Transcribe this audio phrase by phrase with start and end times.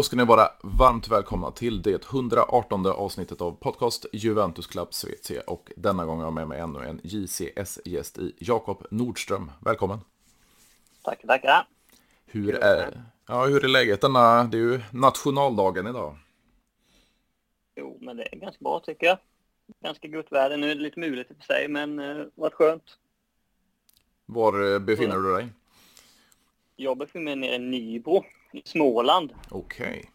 [0.00, 5.42] Då ska ni vara varmt välkomna till det 118 avsnittet av podcast Juventus Club Svezia
[5.46, 9.50] och denna gång har jag med mig ännu en JCS-gäst i Jakob Nordström.
[9.60, 9.98] Välkommen!
[11.02, 11.66] Tackar, tackar!
[12.26, 16.16] Hur är, ja, hur är läget denna, det är ju nationaldagen idag.
[17.76, 19.18] Jo, men det är ganska bra tycker jag.
[19.82, 20.56] Ganska gott väder.
[20.56, 22.98] Nu är det lite muligt i och för sig, men eh, varit skönt.
[24.26, 25.48] Var eh, befinner du dig?
[26.76, 28.24] Jag befinner mig nere i Nybro
[28.64, 29.32] Småland.
[29.48, 30.10] Okej.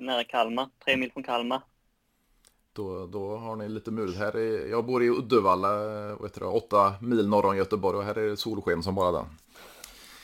[0.00, 1.60] Nära Kalmar, tre mil från Kalmar.
[2.72, 4.18] Då, då har ni lite muligt.
[4.18, 5.76] Här är, jag bor i Uddevalla,
[6.14, 9.26] vet du, åtta mil norr om Göteborg och här är det solsken som bara den.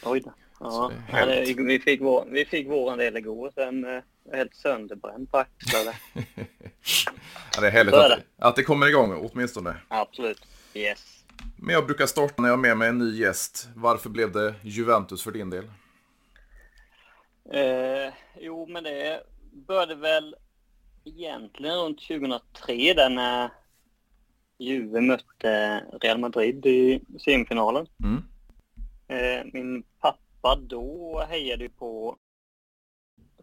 [0.05, 0.33] Oj då.
[0.61, 4.03] Ja, det ja, vi, fick vår, vi fick våran del igår, sen eh,
[4.33, 5.93] helt sönderbränd på axlarna.
[7.55, 9.77] Ja, det är härligt att, att det kommer igång åtminstone.
[9.89, 10.47] Absolut.
[10.75, 11.25] Yes.
[11.57, 13.69] Men jag brukar starta när jag har med mig en ny gäst.
[13.75, 15.65] Varför blev det Juventus för din del?
[17.53, 20.37] Eh, jo, men det började väl
[21.05, 23.51] egentligen runt 2003 där när
[24.59, 27.87] Juve mötte Real Madrid i semifinalen.
[28.05, 28.23] Mm.
[29.09, 32.17] Eh, min pappa då hejade ju på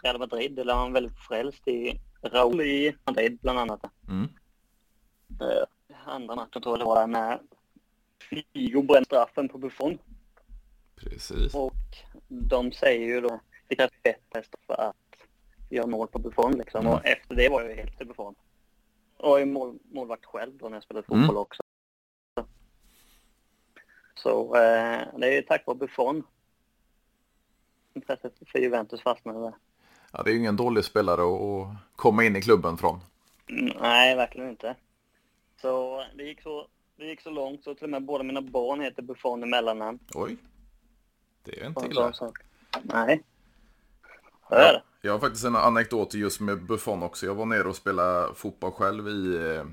[0.03, 3.81] Real Madrid, eller han var väldigt frälst i Raúl i Madrid bland annat.
[4.07, 4.29] Mm.
[5.41, 5.67] Eh,
[6.05, 7.39] andra matchen tror jag det var när
[8.53, 9.97] Figo brände straffen på Buffon.
[10.95, 11.55] Precis.
[11.55, 11.73] Och
[12.27, 14.95] de säger ju då det krävs bättre för att
[15.69, 16.81] göra mål på Buffon liksom.
[16.81, 16.93] Mm.
[16.93, 18.35] Och efter det var jag ju helt till Buffon.
[19.17, 21.37] Och jag är mål, målvakt själv då när jag spelade fotboll Mm.
[21.37, 21.61] också.
[24.15, 26.23] Så eh, det är ju tack vare Buffon.
[27.93, 29.53] Intresset för Juventus fastnade där.
[30.11, 32.99] Ja, det är ju ingen dålig spelare att, komma in i klubben från.
[33.49, 34.75] Mm, nej, verkligen inte.
[35.61, 38.81] Så det gick så, det gick så långt så till och med båda mina barn
[38.81, 39.99] heter Buffon i mellannamn.
[40.13, 40.37] Oj.
[41.43, 42.13] Det är inte illa.
[42.83, 43.23] Nej.
[45.01, 47.25] Jag har faktiskt en anekdot just med Buffon också.
[47.25, 49.63] Jag var nere och spelade fotboll själv i eh,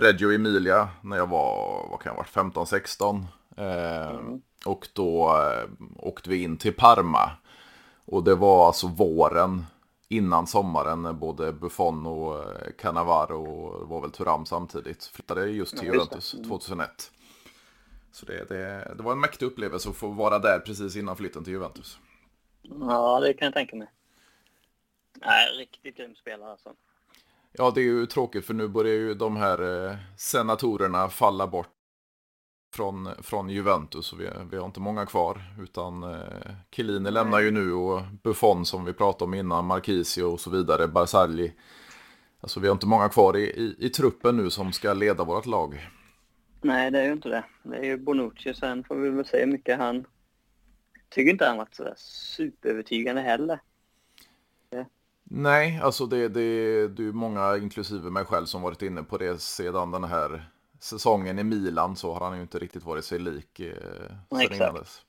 [0.00, 3.24] Reggio Emilia när jag var, vad kan jag ha varit, 15-16.
[3.56, 4.40] Eh, Mm.
[4.64, 7.30] Och då eh, åkte vi in till Parma.
[8.04, 9.66] Och det var alltså våren
[10.08, 12.44] innan sommaren när både Buffon och
[12.78, 15.86] Cannavaro och var väl Thuram samtidigt flyttade just till.
[15.88, 16.48] Juventus Mm.
[16.48, 17.10] 2001.
[18.12, 21.44] Så det, det, det var en mäktig upplevelse att få vara där precis innan flytten
[21.44, 21.98] till Juventus.
[22.62, 23.88] Ja, det kan jag tänka mig.
[25.20, 26.74] Nej, riktigt grym spelare alltså.
[27.52, 31.68] Ja, det är ju tråkigt för nu börjar ju de här eh, senatorerna falla bort
[32.74, 34.12] från, från Juventus.
[34.12, 35.42] Och vi, vi har inte många kvar.
[35.62, 40.40] Utan eh, Chiellini lämnar ju nu och Buffon som vi pratade om innan, Marquisio och
[40.40, 41.52] så vidare, Barzagli.
[42.40, 45.46] Alltså vi har inte många kvar i, i, i truppen nu som ska leda vårt
[45.46, 45.88] lag.
[46.62, 47.44] Nej, det är ju inte det.
[47.62, 48.54] Det är ju Bonucci.
[48.54, 50.06] Sen får vi väl se hur mycket han...
[51.08, 53.60] Tycker inte han varit sådär superövertygande heller.
[55.30, 59.18] Nej, alltså det, det, det är ju många, inklusive mig själv, som varit inne på
[59.18, 60.50] det sedan den här
[60.80, 63.74] säsongen i Milan så har han ju inte riktigt varit sig lik eh,
[64.30, 64.54] sedan exakt.
[64.54, 65.02] innan dess.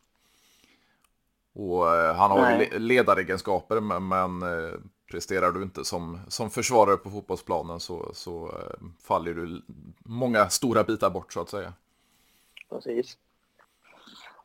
[1.53, 2.79] Och eh, han har ju Nej.
[2.79, 4.73] ledaregenskaper men, men eh,
[5.11, 9.61] presterar du inte som, som försvarare på fotbollsplanen så, så eh, faller du
[9.99, 11.73] många stora bitar bort så att säga.
[12.69, 13.17] Precis.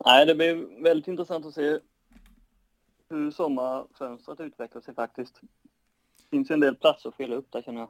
[0.05, 1.79] Nej, det blir väldigt intressant att se
[3.09, 5.39] hur sommarfönstret utvecklar sig faktiskt.
[6.17, 7.89] Det finns ju en del platser att fylla upp där känner jag.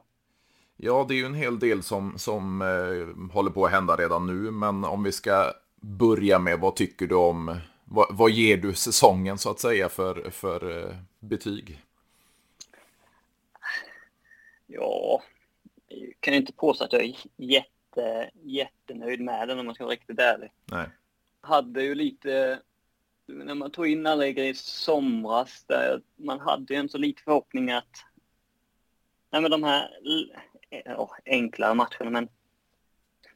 [0.76, 4.26] Ja, det är ju en hel del som, som eh, håller på att hända redan
[4.26, 8.74] nu, men om vi ska börja med vad tycker du om, vad, vad ger du
[8.74, 11.82] säsongen så att säga för, för eh, betyg?
[14.66, 15.22] Ja,
[15.88, 19.94] jag kan inte påstå att jag är jätte, jättenöjd med den om man ska vara
[19.94, 20.52] riktigt ärlig.
[20.64, 20.88] Nej.
[21.40, 22.60] hade ju lite,
[23.26, 27.70] när man tog in Allegri i somras, där man hade ju en så lite förhoppning
[27.70, 28.04] att,
[29.30, 29.90] nej men de här
[30.84, 32.28] ja, enklare matcherna, men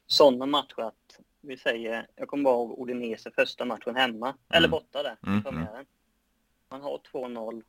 [0.07, 5.03] sådana matcher att vi säger, jag kommer bara ihåg Udinese första matchen hemma, eller borta
[5.03, 5.85] där, Mm, i premiären.
[6.69, 7.63] Man har 2-0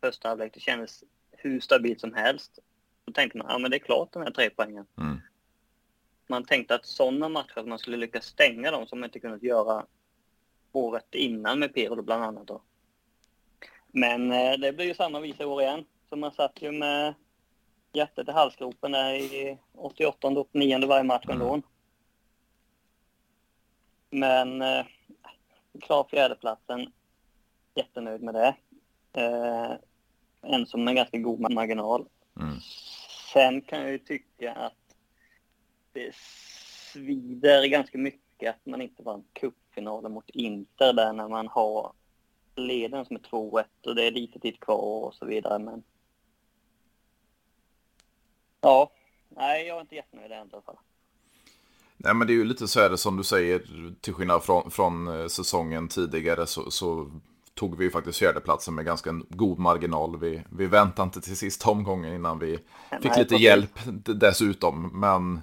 [0.00, 2.58] första halvlek, det kändes hur stabilt som helst.
[3.04, 5.20] Då tänkte man, ja men det är klart de här tre poängen Mm.
[6.28, 9.42] man tänkte att sådana matcher, att man skulle lyckas stänga dem som man inte kunnat
[9.42, 9.86] göra
[10.76, 12.60] året innan med Pirlo bland annat då.
[13.86, 15.84] Men eh, det blir ju samma visa i år igen.
[16.08, 17.14] Så man satt ju med
[17.92, 21.62] hjärtat i halsgropen där i 88 och 89 varje match ändå.
[24.10, 24.84] Men eh,
[25.80, 26.92] klar fjärdeplatsen.
[27.74, 28.56] Jättenöjd med det.
[29.12, 29.72] Eh,
[30.42, 32.08] en som en ganska god marginal.
[32.40, 32.60] Mm.
[33.32, 34.96] Sen kan jag ju tycka att
[35.92, 39.24] det svider ganska mycket att man inte vann
[39.76, 41.92] cupfinalen mot Inter där när man har
[42.56, 45.58] leden som är 2-1 och det är lite tid kvar och så vidare.
[45.58, 45.82] Men
[48.60, 48.90] Ja,
[49.28, 50.76] nej jag är inte jättenöjd i alla fall.
[51.96, 53.62] Nej men det är ju lite så här som du säger,
[54.00, 57.10] till skillnad från, från eh, säsongen tidigare så, så
[57.54, 60.20] tog vi ju faktiskt fjärdeplatsen med ganska god marginal.
[60.20, 62.56] Vi, vi väntade inte till sista omgången innan vi
[63.02, 65.00] fick Nej, lite hjälp dessutom.
[65.00, 65.40] Men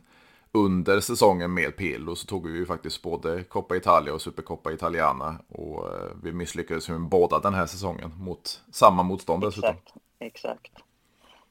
[0.55, 5.39] under säsongen med Pirlo så tog vi ju faktiskt både Coppa Italia och Supercoppa Italiana.
[5.47, 9.69] Och eh, vi misslyckades med båda den här säsongen mot samma motstånd dessutom.
[9.69, 10.71] Exakt, exakt.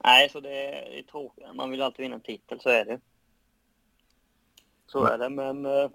[0.04, 1.44] Nej, så det är tråkigt.
[1.54, 3.00] Man vill alltid vinna en titel, så är det.
[4.86, 5.12] Så men...
[5.12, 5.90] är det, men eh,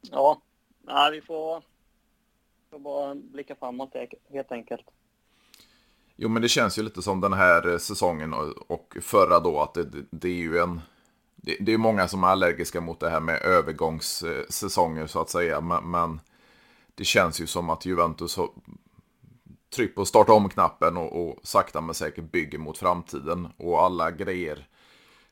[0.00, 0.40] ja,
[0.86, 1.62] ja vi får,
[2.70, 3.94] får bara blicka framåt
[4.32, 4.86] helt enkelt.
[6.16, 8.34] Jo, men det känns ju lite som den här eh, säsongen
[8.68, 10.80] och förra då att det, det är ju en
[11.42, 15.60] det, det är många som är allergiska mot det här med övergångssäsonger så att säga.
[15.60, 16.20] Men, men
[16.94, 18.50] det känns ju som att Juventus har
[19.74, 23.48] tryckt på starta om-knappen och, och, sakta men säkert bygger mot framtiden.
[23.56, 24.68] Och alla grejer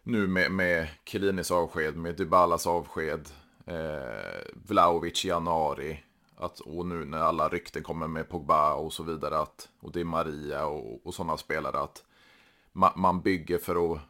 [0.03, 3.29] nu med, med Kilinis avsked, med Dybalas avsked,
[3.67, 6.03] eh, Vlaovic i januari.
[6.37, 9.38] Att, och nu när alla rykten kommer med Pogba och så vidare.
[9.38, 11.81] Att, och det är Maria och, och sådana spelare.
[11.81, 12.05] att
[12.73, 14.00] ma, Man bygger för att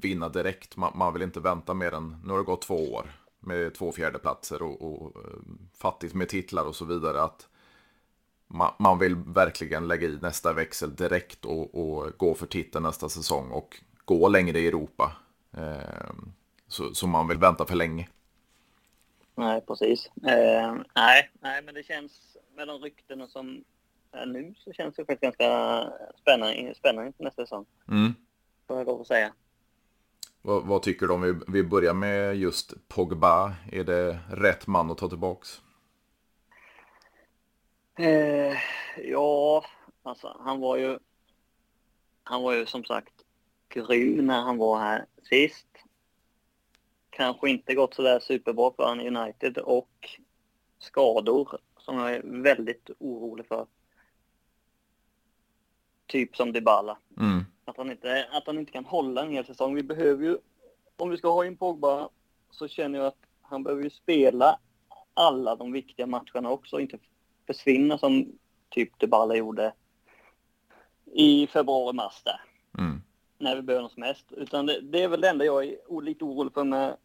[0.00, 0.76] vinna direkt.
[0.76, 3.10] Man, man, vill inte vänta mer än, nu har det gått två år
[3.40, 5.38] med två fjärdeplatser och, och eh,
[5.78, 7.22] fattigt med titlar och så vidare.
[7.22, 7.48] att
[8.46, 13.08] man, man vill verkligen lägga i nästa växel direkt och, och, gå för titeln nästa
[13.08, 15.12] säsong och gå längre i Europa.
[15.56, 16.14] Eh,
[16.68, 18.08] så, så man vill vänta för länge.
[19.34, 20.10] Nej, precis.
[20.26, 23.64] Eh, nej, nej, men det känns med de ryktena som
[24.12, 27.66] är nu så känns det faktiskt ganska spännande, spännande nästa säsong.
[27.88, 28.14] Mm.
[28.66, 29.32] Får jag lov att säga.
[30.46, 33.54] Vad, vad, tycker du om vi, vi börjar med just Pogba?
[33.72, 35.62] Är det rätt man att ta tillbaks?
[37.98, 38.56] Eh,
[39.04, 39.64] ja,
[40.02, 40.98] alltså han var ju
[42.24, 43.14] han var ju som sagt
[43.68, 45.68] grym när han var här sist.
[47.10, 50.20] Kanske inte gått sådär superbra för han United och
[50.78, 53.66] skador som jag är väldigt orolig för.
[56.06, 56.98] Typ som Dybala.
[57.20, 57.44] Mm.
[57.64, 59.74] Att, han inte, att han inte kan hålla en hel säsong.
[59.74, 60.38] Vi behöver ju,
[60.96, 62.08] om vi ska ha in Pogba,
[62.50, 64.58] så känner jag att han behöver ju spela
[65.14, 66.80] alla de viktiga matcherna också.
[66.80, 66.98] Inte
[67.46, 68.38] försvinna som
[68.68, 69.72] typ Dybala gjorde
[71.04, 72.40] i februari-mars där.
[72.78, 73.02] Mm.
[73.38, 74.32] När vi behöver honom som mest.
[74.32, 76.96] Utan det, det, är väl det enda jag är lite orolig för med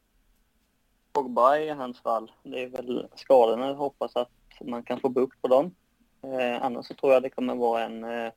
[1.11, 2.31] Pogba i hans fall.
[2.43, 3.67] Det är väl skadorna.
[3.67, 4.31] Jag hoppas att
[4.61, 5.75] man kan få bukt på dem.
[6.21, 8.31] Eh, annars så tror jag det kommer vara en eh,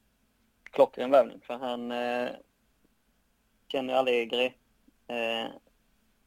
[0.73, 2.31] klockren värvning för han eh,
[3.69, 4.55] känner Allegri,
[5.07, 5.47] eh,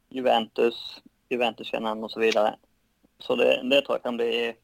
[0.08, 2.56] Juventus, Juventus känner han och så vidare.
[3.18, 4.56] Så det, det tror jag kan bli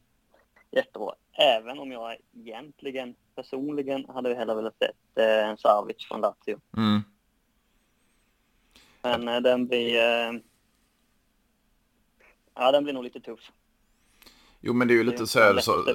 [0.71, 1.15] jättebra.
[1.31, 6.59] Även om jag egentligen personligen hade hellre velat sett eh, en Savic från Lazio.
[6.77, 7.01] Mm.
[9.01, 9.95] Men eh, den blir...
[9.95, 10.33] Eh,
[12.55, 13.51] ja, den blir nog lite tuff.
[14.65, 15.85] Jo, men det är ju lite så här, så,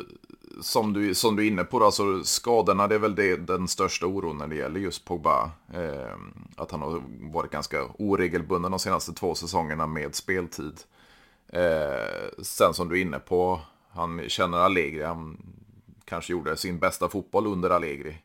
[0.63, 4.07] som, du, som du är inne på, alltså, skadorna det är väl det, den största
[4.07, 5.51] oron när det gäller just Pogba.
[5.75, 6.17] Eh,
[6.57, 10.81] att han har varit ganska oregelbunden de senaste två säsongerna med speltid.
[11.49, 13.61] Eh, sen som du är inne på,
[13.91, 15.37] han känner Allegri, han
[16.05, 18.19] kanske gjorde sin bästa fotboll under Allegri.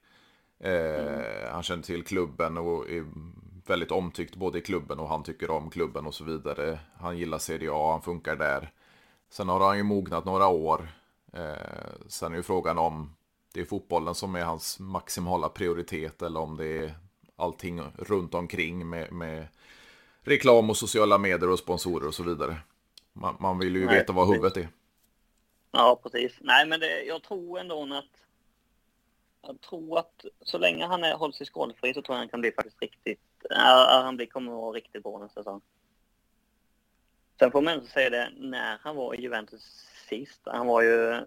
[0.59, 1.23] Eh, mm.
[1.51, 3.05] Han känner till klubben och är
[3.67, 6.79] väldigt omtyckt både i klubben och han tycker om klubben och så vidare.
[6.99, 8.71] Han gillar Serie A, han funkar där.
[9.33, 10.87] Sen har han ju mognat några år.
[11.33, 13.15] Eh, sen är ju frågan om
[13.53, 16.93] det är fotbollen som är hans maximala prioritet eller om det är
[17.35, 19.47] allting runt omkring med, med
[20.21, 22.57] reklam och sociala medier och sponsorer och så vidare.
[23.13, 24.67] Man, man vill ju Nej, veta vad huvudet är.
[25.71, 26.37] Ja, precis.
[26.41, 28.05] Nej, men det, jag tror ändå att
[29.41, 32.41] jag tror att så länge han är, håller sig skadefri så tror jag han kan
[32.41, 35.61] bli faktiskt riktigt, äh, han blir, kommer att vara riktigt bra nästa säsong.
[37.39, 39.63] Sen får man ändå säga det, när han var i Juventus
[40.09, 41.25] sist, han var ju,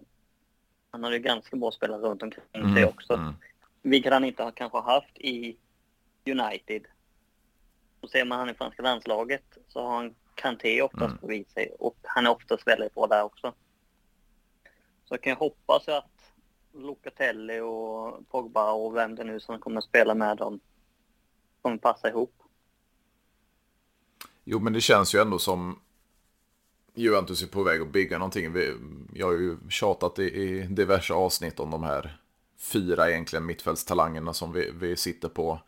[0.91, 3.13] han hade ju ganska bra spelare runt omkring mm, sig också.
[3.13, 3.33] Mm.
[3.81, 5.57] Vilket han inte har kanske haft i
[6.25, 6.85] United.
[8.01, 11.17] Och ser man han i franska landslaget så har han Kanté oftast mm.
[11.21, 13.53] bredvid sig och han är oftast väldigt bra där också.
[15.05, 16.31] Så jag kan hoppas att
[16.73, 20.59] Locatelli och Pogba och vem det nu som kommer att spela med dem
[21.61, 22.33] kommer passa ihop.
[24.43, 25.79] Jo, men det känns ju ändå som
[26.97, 28.55] Juventus är på väg att bygga någonting.
[29.13, 32.17] Jag har ju tjatat i diverse avsnitt om de här
[32.57, 35.59] fyra egentligen mittfältstalangerna som vi, vi sitter på.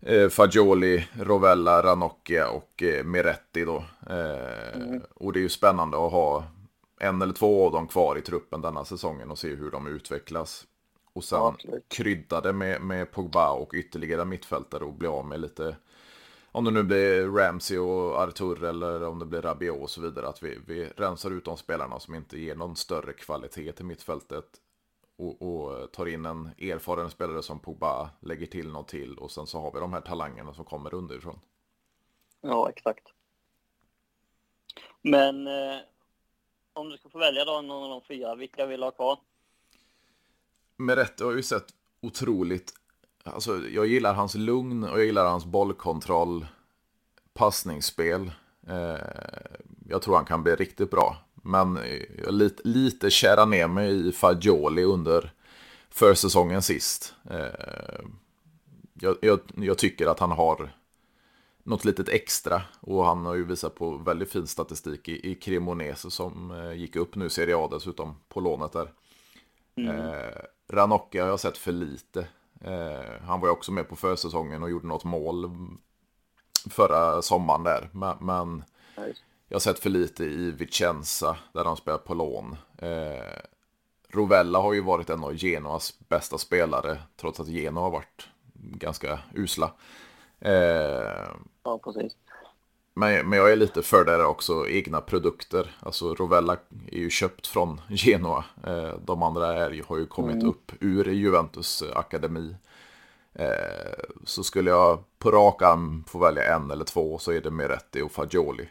[0.00, 3.84] Eh, Fagioli, Rovella, Ranocchia och eh, Miretti då.
[4.10, 5.02] Eh, mm.
[5.14, 6.44] Och det är ju spännande att ha
[7.00, 10.66] en eller två av dem kvar i truppen denna säsongen och se hur de utvecklas.
[11.12, 11.56] Och sen ja,
[11.88, 15.76] krydda det med, med Pogba och ytterligare mittfältare och bli av med lite
[16.52, 20.28] om det nu blir Ramsey och Artur eller om det blir Rabiot och så vidare,
[20.28, 24.60] att vi, vi rensar ut de spelarna som inte ger någon större kvalitet till mittfältet
[25.16, 29.46] och, och tar in en erfaren spelare som Pogba lägger till något till och sen
[29.46, 31.40] så har vi de här talangerna som kommer underifrån.
[32.40, 33.08] Ja, exakt.
[35.02, 35.78] Men eh,
[36.72, 39.18] om du ska få välja då någon av de fyra, vilka vill du ha kvar?
[40.76, 41.66] Med rätt har ju sett
[42.00, 42.72] otroligt,
[43.24, 46.46] alltså jag gillar hans lugn och jag gillar hans bollkontroll,
[47.34, 48.32] passningsspel.
[48.66, 48.96] Eh,
[49.88, 51.16] jag tror han kan bli riktigt bra.
[51.34, 51.78] Men
[52.24, 55.32] jag lite, lite kära ner mig i Fagioli under
[55.90, 57.14] försäsongen sist.
[57.30, 58.04] Eh,
[58.94, 60.72] jag, jag, jag, tycker att han har
[61.62, 62.62] något litet extra.
[62.80, 66.96] Och han har ju visat på väldigt fin statistik i, i Cremonese som eh, gick
[66.96, 68.92] upp nu Serie A dessutom på lånet där.
[69.76, 69.96] Mm.
[69.96, 72.26] Eh, Ranocchia har jag sett för lite.
[72.64, 75.50] Eh, han var ju också med på försäsongen och gjorde något mål
[76.70, 77.88] förra sommaren där.
[77.92, 78.64] Men, men
[79.48, 82.56] jag har sett för lite i Vicenza där han spelar på lån.
[82.78, 83.38] Eh,
[84.08, 89.18] Rovella har ju varit en av Genoas bästa spelare trots att Genoa har varit ganska
[89.34, 89.72] usla.
[90.40, 91.28] Eh,
[91.62, 92.16] ja, precis.
[92.94, 95.76] Men, men jag är lite för det också, egna produkter.
[95.80, 96.56] Alltså Rovella
[96.86, 98.44] är ju köpt från Genoa.
[98.66, 100.48] Eh, de andra är, har ju kommit mm.
[100.48, 102.56] upp ur Juventus akademi.
[103.34, 107.50] Eh, så skulle jag på rak arm få välja en eller två så är det
[107.50, 108.68] Meretti och Fagioli.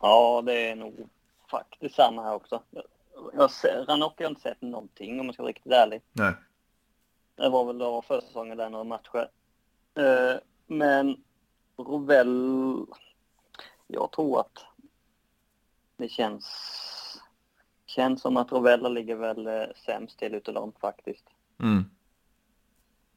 [0.00, 1.08] Ja, det är nog
[1.50, 2.62] faktiskt samma här också.
[3.32, 3.50] Jag
[3.88, 6.02] Ranocchi har inte sett någonting om jag ska vara riktigt ärlig.
[6.12, 6.32] Nej.
[7.36, 9.30] Det var väl då första säsongen där några matcher.
[9.94, 10.36] Eh,
[11.76, 12.86] men Rovell,
[13.86, 14.64] jag tror att
[15.96, 16.46] det känns,
[17.86, 21.24] känns som att Rovella ligger väl eh, sämst till utav dem faktiskt.
[21.58, 21.84] Mm.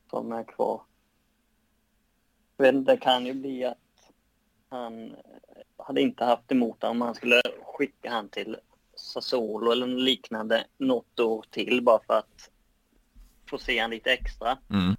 [0.10, 0.82] Som är kvar.
[2.58, 3.78] Men det kan ju bli att
[4.70, 5.16] han
[5.78, 8.58] hade inte haft emot om man skulle skicka han till
[8.96, 12.50] Sassuolo eller liknande något år till bara för att
[13.50, 14.58] få se han lite extra.
[14.70, 14.96] Mm.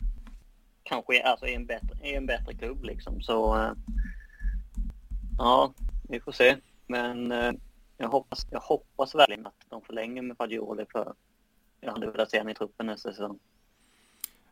[0.90, 3.22] Kanske alltså i en bättre, i en bättre klubb liksom.
[3.22, 3.72] Så uh,
[5.38, 5.74] ja,
[6.08, 6.56] vi får se.
[6.86, 7.52] Men uh,
[7.96, 11.14] jag, hoppas, jag hoppas verkligen att de förlänger med Fagioli för
[11.80, 13.38] jag hade velat se honom i truppen nästa säsong.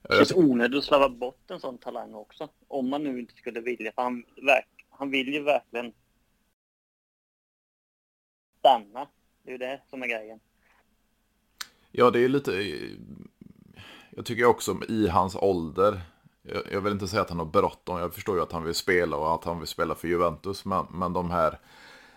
[0.02, 2.48] Det känns onödigt att slarva bort en sån talang också.
[2.68, 3.92] Om man nu inte skulle vilja.
[3.92, 4.24] För han,
[4.90, 5.92] han vill ju verkligen
[8.58, 9.08] stanna.
[9.42, 10.40] Det är ju det som är grejen.
[11.92, 12.52] Ja, det är lite...
[14.10, 16.00] Jag tycker också i hans ålder.
[16.72, 17.98] Jag vill inte säga att han har bråttom.
[17.98, 20.64] Jag förstår ju att han vill spela och att han vill spela för Juventus.
[20.64, 21.58] Men, men de här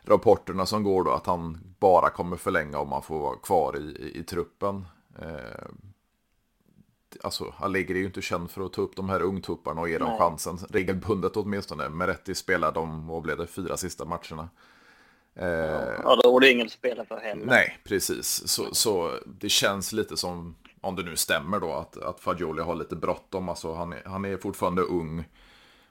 [0.02, 3.82] rapporterna som går då att han bara kommer förlänga om han får vara kvar i,
[3.82, 4.86] i, i truppen.
[5.20, 5.66] Eh,
[7.24, 9.98] alltså Allegri är ju inte känd för att ta upp de här ungtupparna och ge
[9.98, 11.90] dem chansen regelbundet åtminstone.
[11.90, 14.50] Meretti spelar de, vad blev det, fyra sista matcherna.
[15.36, 15.48] Eh,
[16.04, 17.46] ja, då var det ingen att spela för heller.
[17.46, 18.48] Nej, precis.
[18.48, 22.76] Så, så det känns lite som, om det nu stämmer då, att, att Fagioli har
[22.76, 23.50] lite bråttom.
[23.50, 25.26] Alltså han han är fortfarande ung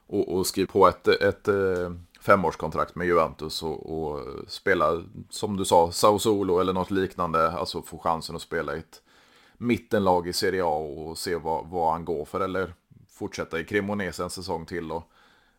[0.07, 5.57] och, och skriver på ett, ett, ett eh, femårskontrakt med Juventus och, och spela, som
[5.57, 7.51] du sa, Sao Solo eller något liknande.
[7.51, 9.03] Alltså få chansen att spela i ett
[9.57, 12.41] mittenlag i Serie A och se vad, vad han går för.
[12.41, 12.75] Eller
[13.09, 15.05] fortsätta i Cremonese en säsong till då.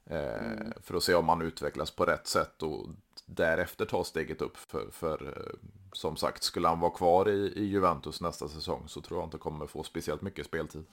[0.06, 0.74] Eh, mm.
[0.82, 2.88] För att se om han utvecklas på rätt sätt och
[3.26, 4.58] därefter ta steget upp.
[4.58, 9.02] För, för eh, som sagt, skulle han vara kvar i, i Juventus nästa säsong så
[9.02, 10.86] tror jag inte kommer få speciellt mycket speltid.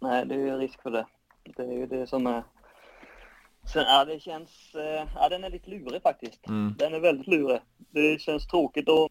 [0.00, 1.06] Nej, det är ju risk för det.
[1.56, 2.44] Det är ju det som är...
[3.72, 4.74] Sen, ja, det känns...
[4.74, 6.46] Eh, ja, den är lite lurig faktiskt.
[6.46, 6.74] Mm.
[6.78, 7.60] Den är väldigt lurig.
[7.78, 9.08] Det känns tråkigt och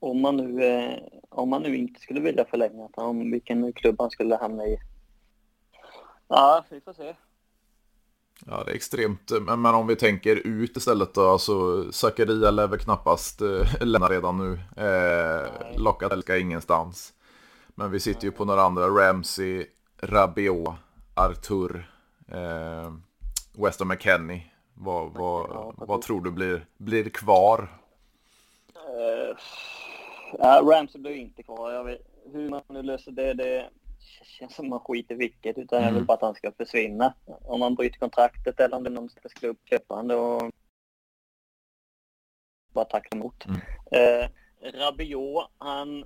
[0.00, 0.98] om man nu, eh,
[1.28, 4.78] om man nu inte skulle vilja förlänga, om vilken klubb han skulle hamna i.
[6.28, 7.14] Ja, vi får se.
[8.46, 9.30] Ja, det är extremt.
[9.40, 11.28] Men, men om vi tänker ut istället då.
[11.28, 14.82] Alltså, Zakaria lär väl knappast eh, lämna redan nu.
[14.84, 17.12] Eh, Locatelka ingenstans.
[17.74, 18.86] Men vi sitter ju på några andra.
[18.86, 19.66] Ramsey,
[20.00, 20.74] Rabiot,
[21.14, 21.90] Artur,
[22.28, 22.92] eh,
[23.52, 24.42] Weston McKennie.
[24.74, 27.68] Vad, vad, vad tror du blir, blir kvar?
[30.38, 31.72] Uh, Ramsey blir inte kvar.
[31.72, 32.00] Jag vet,
[32.32, 33.70] hur man nu löser det, det
[34.24, 35.88] känns som man skiter vilket utan mm.
[35.88, 37.14] jag vill bara att han ska försvinna.
[37.26, 40.52] Om man bryter kontraktet eller om det är någon som ska upp köpande och
[42.72, 43.44] bara tacka emot.
[43.46, 43.60] Mm.
[43.90, 44.28] Eh,
[44.72, 46.04] Rabiot, han...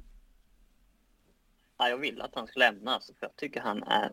[1.78, 4.12] Ja, jag vill att han ska lämna alltså, för jag tycker han är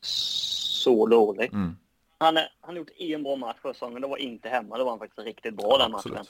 [0.00, 1.52] så dålig.
[1.52, 1.76] Mm.
[2.18, 4.02] Han, är, han har gjort en bra match för säsongen.
[4.02, 4.78] Det var inte hemma.
[4.78, 6.24] Det var han faktiskt riktigt bra den matchen.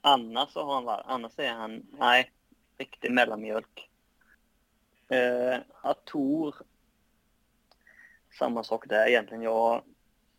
[0.00, 2.32] Annars så har han varit, annars är han, nej,
[2.78, 3.90] riktig mellanmjölk.
[5.08, 6.54] Eh, Ator
[8.38, 9.42] samma sak där egentligen.
[9.42, 9.84] Jag har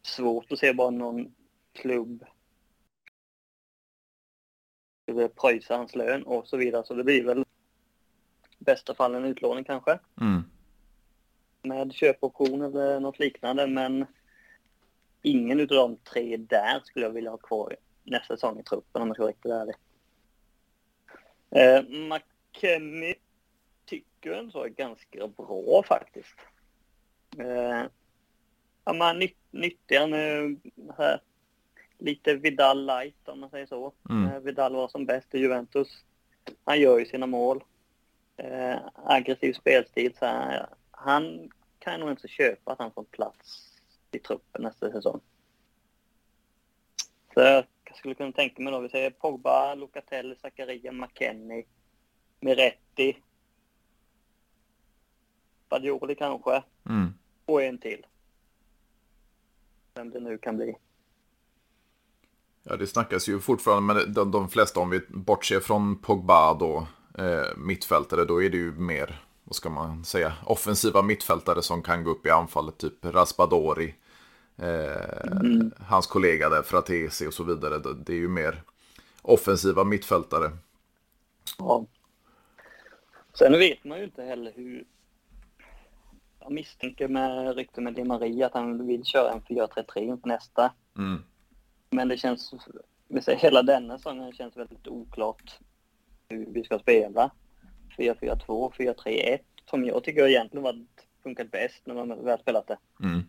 [0.02, 1.36] svårt att se bara någon
[1.74, 2.26] klubb
[5.06, 6.84] skulle pröjsa hans lön och så vidare.
[6.84, 7.40] Så det blir väl
[8.60, 10.00] i bästa fall en utlåning kanske.
[10.22, 10.44] Mm.
[11.62, 13.68] Med köpoption eller något liknande.
[13.68, 14.06] Men
[15.22, 19.08] ingen av de tre där skulle jag vilja ha kvar nästa säsong i truppen om
[19.08, 19.76] jag ska vara riktigt ärlig.
[21.50, 23.16] Eh, McKennie
[24.34, 26.36] ändå är ganska bra faktiskt.
[27.38, 27.84] Eh,
[28.86, 29.20] ja, man
[29.52, 29.78] nytt.
[30.00, 30.56] Han är
[30.98, 31.22] här,
[31.98, 33.94] lite Vidal light om man säger så.
[34.10, 34.32] Mm.
[34.32, 36.04] Eh, Vidal var som bäst i Juventus.
[36.64, 37.64] Han gör ju sina mål.
[38.38, 40.14] Eh, aggressiv spelstil.
[40.20, 43.72] Så här, han kan nog inte köpa att han får plats
[44.12, 45.22] i truppen nästa säsong.
[47.34, 47.66] Så jag
[47.96, 51.66] skulle kunna tänka mig då, vi säger Pogba, Locatelli, Zakaria, McKennie,
[52.40, 53.18] Miretti,
[55.80, 57.14] Badioli kanske Mm.
[57.46, 58.06] och en till.
[59.96, 60.76] Vem det nu kan bli.
[62.64, 66.88] Ja, det snackas ju fortfarande, men de, de flesta, om vi bortser från Pogba då,
[67.18, 72.04] eh, mittfältare, då är det ju mer, vad ska man säga, offensiva mittfältare som kan
[72.04, 73.96] gå upp i anfallet, typ Raspadori,
[74.58, 77.78] eh, hans kollega där, Fratesi och så vidare.
[77.80, 78.62] Det- Det är ju mer
[79.22, 80.52] offensiva mittfältare.
[81.58, 81.86] Ja.
[83.34, 84.86] Sen vet man ju inte heller hur...
[86.46, 90.74] Jag misstänker med rykten med Di Maria att han vill köra en 4-3-3 inför nästa.
[90.98, 91.24] Mm.
[91.90, 92.54] Men det känns...
[93.08, 95.60] Vi säger, hela denna säsongen känns väldigt oklart
[96.30, 97.32] hur vi ska spela.
[97.98, 100.86] 4-4-2, 4-3-1 som jag tycker egentligen var
[101.24, 102.78] funkat bäst när man väl spelat det.
[103.00, 103.22] Mm.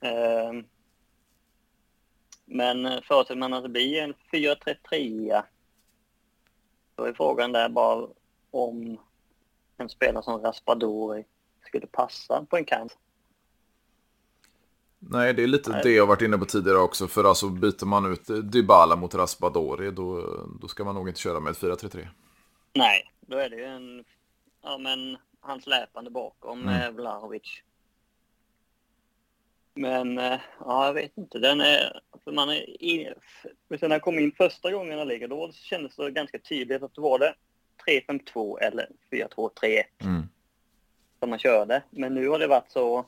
[0.00, 0.64] Ehm,
[2.44, 5.42] Men förutsätter man att det blir en 4-3-3
[6.94, 8.08] då är frågan där bara
[8.50, 8.98] om
[9.76, 11.24] en spelare som Raspadori
[11.66, 12.98] skulle passa på en kant.
[14.98, 15.80] Nej, det är lite Nej.
[15.82, 17.08] det jag varit inne på tidigare också.
[17.08, 20.22] För alltså byter man ut Dybala mot Raspadori, då,
[20.60, 22.08] då ska man nog inte köra med ett 4-3-3.
[22.74, 24.04] Nej, då är det ju en...
[24.62, 26.96] Ja, men han släpande bakom Mm.
[26.96, 27.62] Vlahovic.
[29.74, 31.38] Men eh, ja, jag vet inte.
[31.38, 32.00] Den är...
[32.24, 33.14] För man är i,
[33.68, 36.94] sen när jag kom in första gången jag ligger då kändes det ganska tydligt att
[36.94, 37.34] det var det
[37.86, 40.22] 3-5-2 eller 4-2-3-1 Mm.
[41.18, 41.82] som man körde.
[41.90, 43.06] Men nu har det varit så...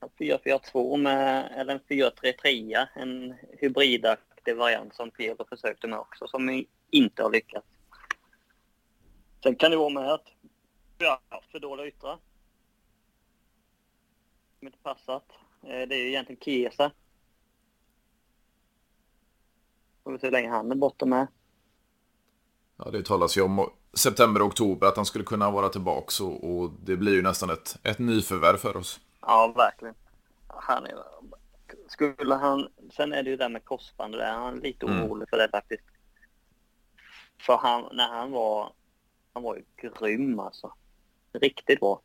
[0.00, 6.64] ja, 4-4-2 med, eller en 4-3-3, en hybridaktig variant som Piero försökte med också, som
[6.90, 7.66] inte har lyckats.
[9.42, 10.26] Sen kan det vara med att
[10.98, 12.18] vi har haft för dåliga yttrar.
[14.58, 15.24] Som inte passat.
[15.62, 16.92] Eh, Det är ju egentligen Chiesa.
[20.04, 21.26] Får vi se hur länge han är borta med.
[22.84, 26.50] Ja, det talas ju om september och oktober att han skulle kunna vara tillbaka och,
[26.60, 29.00] och det blir ju nästan ett, ett nyförvärv för oss.
[29.20, 29.94] Ja, verkligen.
[30.46, 30.94] Han är,
[31.88, 34.26] skulle han, sen är det ju det där med korsband det.
[34.26, 35.02] Han är lite Mm.
[35.02, 35.84] orolig för det faktiskt.
[37.40, 38.72] För han, när han var,
[39.32, 40.72] han var ju grym alltså.
[41.32, 42.00] Riktigt bra.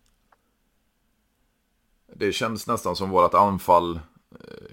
[2.15, 3.99] Det känns nästan som vårt anfall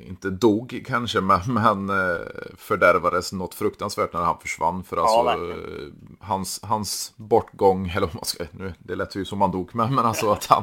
[0.07, 4.85] inte dog kanske, men, men eh, fördärvades något fruktansvärt när han försvann.
[4.85, 5.83] För alltså, verkligen.
[5.83, 5.89] eh,
[6.21, 9.95] hans, hans bortgång, eller vad man ska, nu, det lät ju som han dog, men,
[9.95, 10.63] men alltså att han,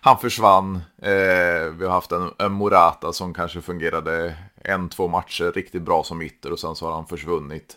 [0.00, 0.76] han försvann.
[1.02, 6.04] Eh, vi har haft en, en Morata som kanske fungerade en, två matcher riktigt bra
[6.04, 7.76] som ytter och sen så har han försvunnit.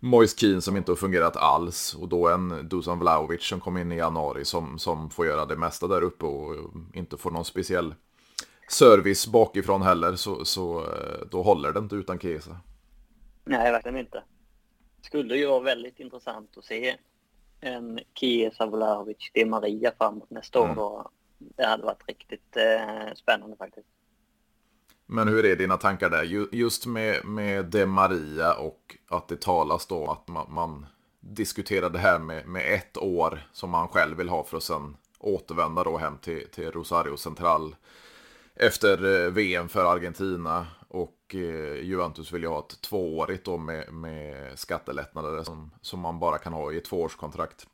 [0.00, 3.92] Moise Keane som inte har fungerat alls och då en Dusan Vlahovic som kom in
[3.92, 6.54] i januari som, som får göra det mesta där uppe och
[6.94, 7.94] inte får någon speciell
[8.68, 12.56] service bakifrån heller så, så eh, då håller det inte utan Chiesa.
[13.44, 14.22] Nej, verkligen inte.
[15.02, 16.96] Skulle ju vara väldigt intressant att se
[17.60, 20.78] en Chiesa, Vlahovic, Di Maria framåt nästa Mm.
[20.78, 21.08] år.
[21.38, 23.86] Det hade varit riktigt eh, spännande faktiskt.
[25.06, 26.22] Men hur är dina tankar där?
[26.22, 30.86] Ju- Just med, med De Maria och att det talas då att man, man
[31.20, 34.96] diskuterar det här med, med ett år som man själv vill ha för att sen
[35.18, 37.76] återvända då hem till, till Rosario Central
[38.56, 40.66] efter eh, VM för Argentina.
[40.88, 46.18] Och eh, Juventus vill ju ha ett tvåårigt då med, med skattelättnader som, som man
[46.18, 47.66] bara kan ha i ett tvåårskontrakt.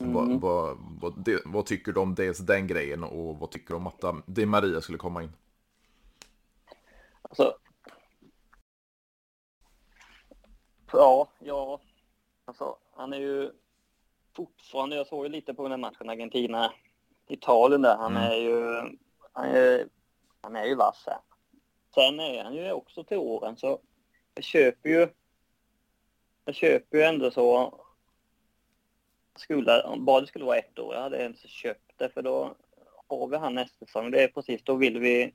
[0.00, 3.74] Vad, vad, vad, det, vad tycker du om dels den grejen och vad tycker du
[3.74, 5.32] om att De Maria skulle komma in?
[7.22, 7.54] Alltså.
[10.92, 11.80] Ja, ja.
[12.44, 13.50] Alltså, han är ju
[14.36, 17.96] fortfarande, jag såg ju lite på den matchen Argentina-Italien där.
[17.96, 18.30] Han Mm.
[18.32, 18.82] är ju,
[19.34, 19.88] han är,
[20.40, 21.18] han är ju vass här.
[21.94, 23.80] Sen är han ju också till åren så
[24.34, 25.08] jag köper ju,
[26.44, 27.80] jag köper ju ändå så,
[29.36, 32.56] skulle, om bara det skulle vara ett år, jag hade ens köpt det för då
[33.08, 34.10] har vi han nästa säsong.
[34.10, 35.34] Det är precis, då vill vi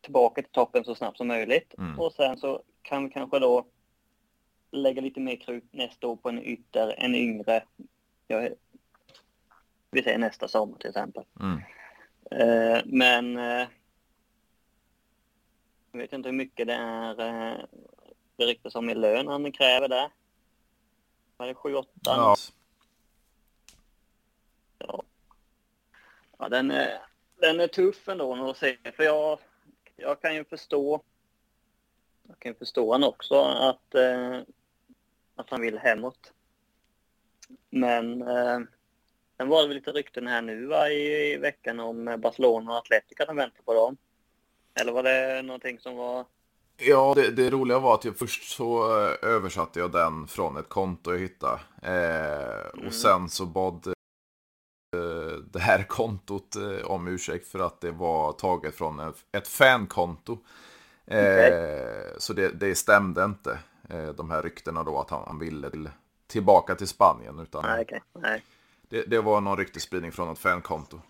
[0.00, 1.74] tillbaka till toppen så snabbt som möjligt.
[1.78, 2.00] Mm.
[2.00, 3.66] Och sen så kan vi kanske då
[4.70, 7.64] lägga lite mer krut nästa år på en ytter, en yngre.
[8.26, 8.54] Jag,
[9.90, 11.24] vi säger nästa sommar till exempel.
[11.40, 11.60] Mm.
[12.30, 13.68] Eh, men eh,
[15.92, 17.64] jag vet inte hur mycket det är eh,
[18.36, 20.10] det ryktas om i lön han kräver där.
[21.36, 21.86] Var det 7-8?
[22.02, 22.36] Ja.
[24.78, 25.02] Ja.
[26.38, 26.98] ja, den, är,
[27.36, 28.76] den är tuff ändå att se.
[28.96, 29.38] För jag,
[29.96, 31.02] jag kan ju förstå
[32.30, 34.40] jag kan förstå han också att, eh,
[35.34, 36.32] att han vill hemåt.
[37.70, 38.60] Men eh,
[39.40, 42.78] sen var det väl lite rykten här nu va, i, i veckan om Barcelona och
[42.78, 43.96] Atletic att han väntar på dem.
[44.80, 46.26] Eller var det någonting som var...
[46.76, 50.68] Ja, det, det roliga var att jag först så eh, översatte jag den från ett
[50.68, 51.60] konto jag hittade.
[51.82, 52.86] Eh, Mm.
[52.86, 58.32] Och sen så bad eh, det här kontot eh, om ursäkt för att det var
[58.32, 60.38] taget från ett, ett fankonto.
[61.06, 61.54] Eh,
[62.18, 63.58] Så det, det stämde inte,
[63.90, 65.90] eh, de här ryktena då att han, han ville till,
[66.26, 67.38] tillbaka till Spanien.
[67.38, 68.02] Utan Nej, okej.
[68.12, 68.42] Nej
[68.90, 71.00] det, det var någon ryktesspridning från ett fankonto.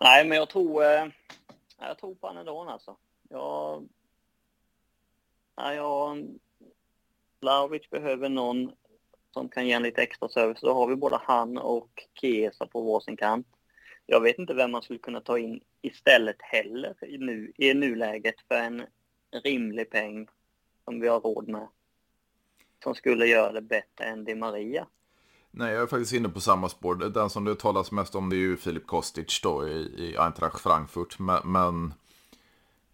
[0.00, 1.06] Nej, men jag tror, eh,
[1.78, 2.96] jag tror på han ändå alltså.
[3.28, 3.88] Jag,
[5.62, 6.26] Nej, jag,
[7.40, 8.72] Blaovic behöver någon
[9.30, 10.60] som kan ge en lite extra service.
[10.60, 13.46] Då har vi både han och Chiesa på varsin kant.
[14.06, 18.34] Jag vet inte vem man skulle kunna ta in istället heller i, nu, i nuläget
[18.48, 18.86] för en
[19.44, 20.28] rimlig peng
[20.84, 21.68] som vi har råd med.
[22.82, 24.86] Som skulle göra det bättre än Di Maria.
[25.50, 26.94] Nej, jag är faktiskt inne på samma spår.
[26.94, 30.60] Den som det talas mest om det är ju Filip Kostic då i, i Eintracht
[30.60, 31.18] Frankfurt.
[31.18, 31.94] Men, men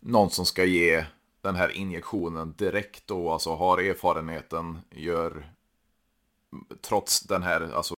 [0.01, 1.07] någon som ska ge
[1.41, 5.53] den här injektionen direkt då, alltså har erfarenheten, gör
[6.81, 7.95] trots den här, alltså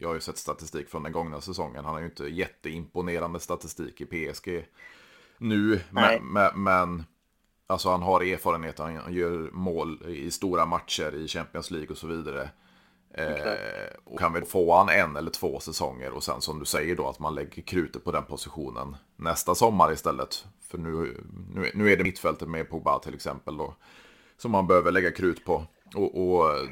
[0.00, 1.84] jag har ju sett statistik från den gångna säsongen.
[1.84, 4.66] Han har ju inte jätteimponerande statistik i PSG
[5.38, 5.80] nu.
[5.90, 7.04] Men, men, men
[7.66, 12.06] alltså han har erfarenhet, han gör mål i stora matcher i Champions League och så
[12.06, 12.50] vidare.
[13.14, 13.52] Eh,
[14.04, 17.08] och kan väl få han en eller två säsonger och sen som du säger då
[17.08, 20.46] att man lägger krutet på den positionen nästa sommar istället.
[20.60, 23.74] För nu, nu, nu är det mittfältet med Pogba till exempel då.
[24.36, 25.64] Som man behöver lägga krut på.
[25.94, 26.68] Och, och eh,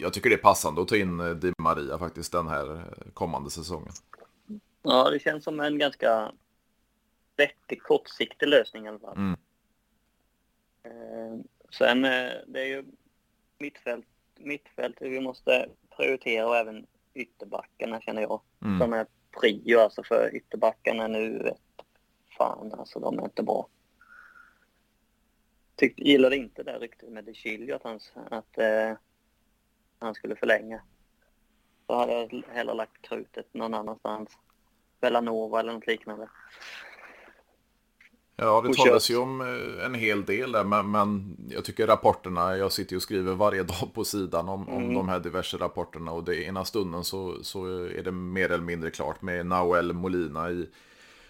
[0.00, 3.50] jag tycker det är passande att ta in eh, Di Maria faktiskt den här kommande
[3.50, 3.92] säsongen.
[4.82, 6.32] Ja, det känns som en ganska
[7.36, 9.16] vettig kortsiktig lösning i alla fall.
[9.16, 9.36] Mm.
[10.82, 11.44] Eh,
[11.78, 12.84] sen eh, det är ju
[13.58, 14.06] mittfält,
[14.44, 18.40] mittfältet vi måste prioritera och även ytterbackarna känner jag.
[18.62, 18.80] Mm.
[18.80, 19.06] Som är
[19.40, 21.38] prio alltså för ytterbackarna nu.
[21.38, 21.60] Vet,
[22.38, 23.68] fan alltså de är inte bra.
[25.76, 28.00] Tyckte, gillade inte det ryktet med De Chilio att han,
[28.30, 28.96] att, eh,
[29.98, 30.82] han skulle förlänga.
[31.86, 34.38] Så hade jag hellre lagt krutet någon annanstans.
[35.00, 36.28] Bellanova eller något liknande.
[38.36, 42.56] Ja, det talas ju om eh, en hel del där, men, men jag tycker rapporterna,
[42.56, 44.94] jag sitter ju och skriver varje dag på sidan om, om Mm.
[44.94, 48.90] de här diverse rapporterna och det ena stunden så, så är det mer eller mindre
[48.90, 50.68] klart med Nahuel Molina i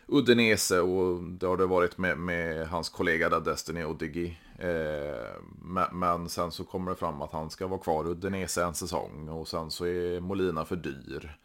[0.06, 4.38] Udinese och det har det varit med, med hans kollega där, Destiny Odigi.
[4.58, 8.64] Eh, men, men sen så kommer det fram att han ska vara kvar i Udinese
[8.64, 11.36] en säsong och sen så är Molina för dyr.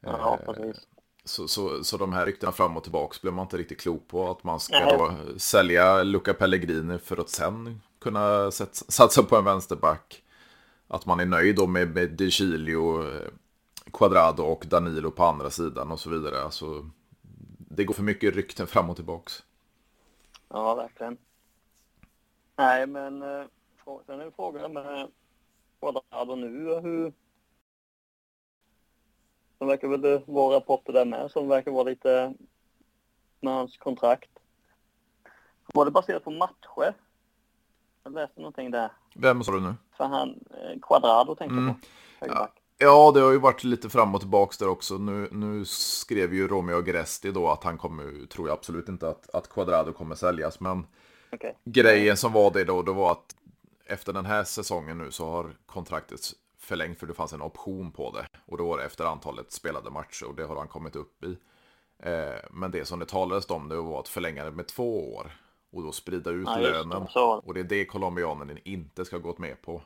[0.00, 0.88] Ja, Eh, precis.
[1.24, 4.30] Så, så, så de här ryktena fram och tillbaka blir man inte riktigt klok på.
[4.30, 4.98] Att man ska Nej.
[4.98, 10.22] då sälja Luca Pellegrini för att sen kunna satsa på en vänsterback.
[10.88, 13.28] Att man är nöjd då med, med De Chilio, eh,
[13.92, 16.42] Quadrado och Danilo på andra sidan och så vidare.
[16.42, 16.90] Alltså,
[17.58, 19.42] det går för mycket rykten fram och tillbaks.
[20.48, 21.16] Ja, verkligen.
[22.56, 23.44] Nej, men eh,
[24.06, 25.10] sen är frågan med
[25.80, 27.12] Quadrado nu hur...
[29.60, 32.34] Det verkar väl vara rapporter där med som verkar vara lite
[33.40, 34.30] med hans kontrakt.
[35.74, 36.94] Var det baserat på matcher?
[38.02, 38.90] Jag läste någonting där.
[39.14, 39.74] Vem sa du nu?
[39.96, 41.74] För han, eh, Quadrado tänkte jag Mm.
[41.74, 41.80] på.
[42.20, 42.52] Högerback.
[42.78, 44.98] Ja, det har ju varit lite fram och tillbaks där också.
[44.98, 49.30] Nu, nu skrev ju Romeo Agresti då att han kommer, tror jag absolut inte att,
[49.34, 50.60] att Quadrado kommer säljas.
[50.60, 50.86] Men
[51.32, 51.56] Okej.
[51.64, 53.36] grejen som var det då, det var att
[53.86, 56.20] efter den här säsongen nu så har kontraktet
[56.70, 58.26] förlängt för det fanns en option på det.
[58.46, 61.36] Och då var det efter antalet spelade matcher och det har han kommit upp i.
[61.98, 65.30] Eh, men det som det talades om det var att förlänga det med två år.
[65.72, 66.70] Och då sprida ut Ja, det.
[66.70, 67.06] lönen.
[67.10, 67.30] Så.
[67.32, 69.82] Och det är det colombianen inte ska ha gått med på.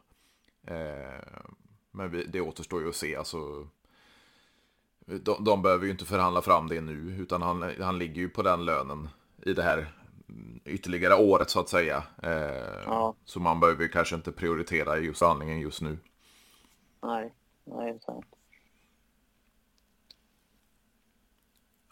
[0.67, 1.43] Eh,
[1.91, 3.17] men vi, det återstår ju att se.
[3.17, 3.69] Alltså,
[5.07, 7.17] de, de behöver ju inte förhandla fram det nu.
[7.23, 9.09] Utan han, han ligger ju på den lönen
[9.43, 9.93] i det här
[10.65, 12.03] ytterligare året så att säga.
[12.23, 13.15] Eh, Ja.
[13.25, 15.99] Så man behöver kanske inte prioritera just handlingen just nu.
[17.05, 17.33] Nej,
[17.65, 18.27] nej, det är sant.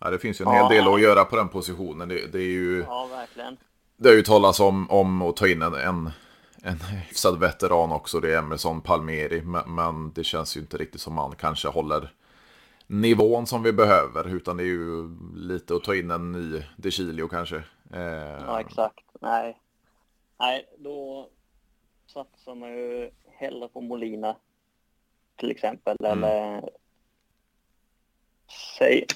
[0.00, 2.08] Ja, det finns ju en hel del att göra på den positionen.
[2.08, 2.84] Det, det är ju...
[2.88, 3.56] Ja, verkligen.
[3.96, 6.10] Det har ju talats om, om att ta in en, en,
[6.62, 8.20] en hyfsad veteran också.
[8.20, 9.42] Det är Emerson Palmeri.
[9.42, 12.12] Men, men det känns ju inte riktigt som man kanske håller
[12.86, 14.28] nivån som vi behöver.
[14.28, 17.56] Utan det är ju lite att ta in en ny De Chilio kanske.
[17.92, 18.02] Eh...
[18.46, 19.04] Ja, exakt.
[19.20, 19.60] Nej.
[20.38, 21.28] Nej, då
[22.06, 24.36] satsar man ju hellre på Molina
[25.36, 25.96] till exempel.
[26.00, 26.24] Mm.
[26.24, 26.70] Eller
[28.78, 29.06] säg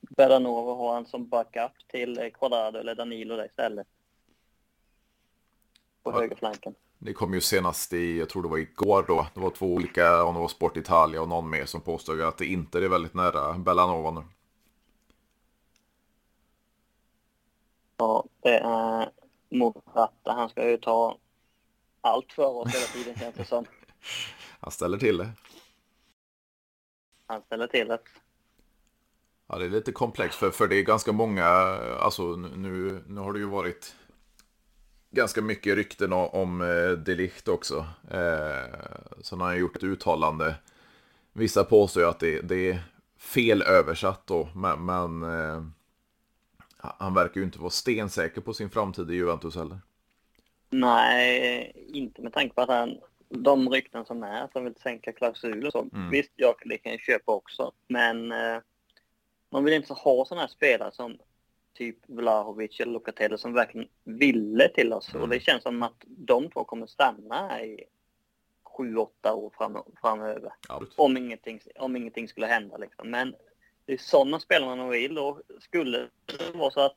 [0.00, 3.86] Beranova har han som backup till Quadrado eller Danilo där istället.
[6.02, 6.20] På ja.
[6.20, 6.74] högerflanken.
[6.98, 10.24] Det kom ju senast i, jag tror det var igår då, det var två olika,
[10.24, 13.14] om det var Sport Italia och någon mer som påstod att det inte är väldigt
[13.14, 14.22] nära Bellanova nu.
[17.96, 19.10] Ja, det är
[19.48, 20.32] Morata.
[20.32, 21.18] Han ska ju ta
[22.00, 23.64] allt för oss hela tiden känns det som.
[24.60, 25.30] Han ställer till det.
[27.26, 27.98] Han ställer till det.
[29.46, 31.44] Ja, det är lite komplext för, för det är ganska många,
[32.00, 33.94] alltså nu, nu har det ju varit
[35.10, 37.86] ganska mycket rykten om, om eh, Delicht också.
[38.10, 38.78] Eh,
[39.20, 40.54] så han har gjort ett uttalande.
[41.32, 42.82] Vissa påstår ju att det, det är
[43.18, 45.62] fel översatt då, men, men eh,
[46.76, 49.78] han verkar ju inte vara stensäker på sin framtid i Juventus heller.
[50.70, 55.12] Nej, inte med tanke på att han, de rykten som är, att han vill sänka
[55.12, 55.88] klausuler och så.
[55.92, 56.10] Mm.
[56.10, 58.58] Visst, jag, det kan jag köpa också, men eh,
[59.50, 61.18] man vill inte ha sådana här spelare som
[61.74, 65.10] typ Vlahovic eller Locatelli som verkligen ville till oss.
[65.10, 65.22] Mm.
[65.22, 67.84] Och det känns som att de två kommer stanna i
[68.64, 70.52] sju, åtta år fram, framöver.
[70.96, 73.10] om, ingenting, om ingenting skulle hända liksom.
[73.10, 73.34] Men
[73.84, 76.96] det är sådana spelare man vill och skulle det vara så att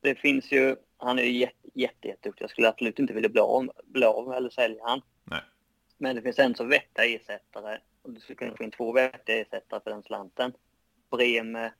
[0.00, 2.42] det finns ju, han är ju jätte, jätte, jätteduktig.
[2.42, 5.02] Jag skulle absolut inte vilja bli av, bli av eller sälja han.
[5.24, 5.42] Nej.
[5.98, 9.36] Men det finns en så vettiga ersättare och du skulle kunna få in två vettiga
[9.36, 10.52] ersättare för den slanten.
[11.10, 11.72] Breme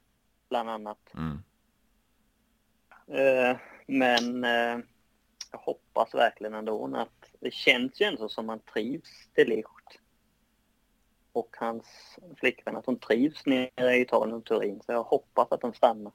[0.49, 1.15] bland annat.
[1.15, 1.43] Mm.
[3.11, 4.85] Uh, men uh,
[5.53, 10.01] jag hoppas verkligen ändå att det känns ju ändå som man trivs till Licht.
[11.33, 14.81] Och hans flickvän, att hon trivs nere i Italien och Turin.
[14.87, 16.13] Så jag hoppas att de stannar.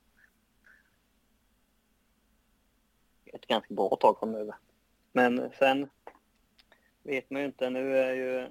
[3.34, 4.56] Ett ganska bra tag framöver.
[5.12, 5.90] Men sen
[7.04, 7.70] vet man ju inte.
[7.70, 8.50] Nu är ju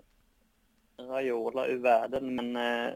[0.97, 2.95] Raiola ur världen, men eh,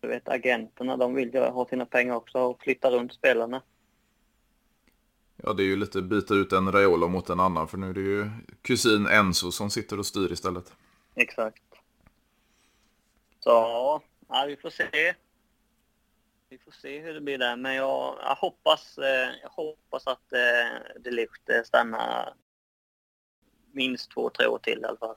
[0.00, 3.62] du vet agenterna, de vill ju ha sina pengar också och flytta runt spelarna.
[5.36, 7.94] Ja, det är ju lite byta ut en Raiola mot en annan, för nu är
[7.94, 8.30] det ju
[8.62, 10.72] kusin Enzo som sitter och styr istället.
[11.14, 11.62] Exakt.
[13.40, 13.50] Så,
[14.28, 15.14] ja, vi får se.
[16.50, 20.32] Vi får se hur det blir där, men jag, jag hoppas, eh, jag hoppas att
[20.32, 22.34] eh, det lyfter stannar
[23.72, 25.16] minst två, tre år till i alla fall.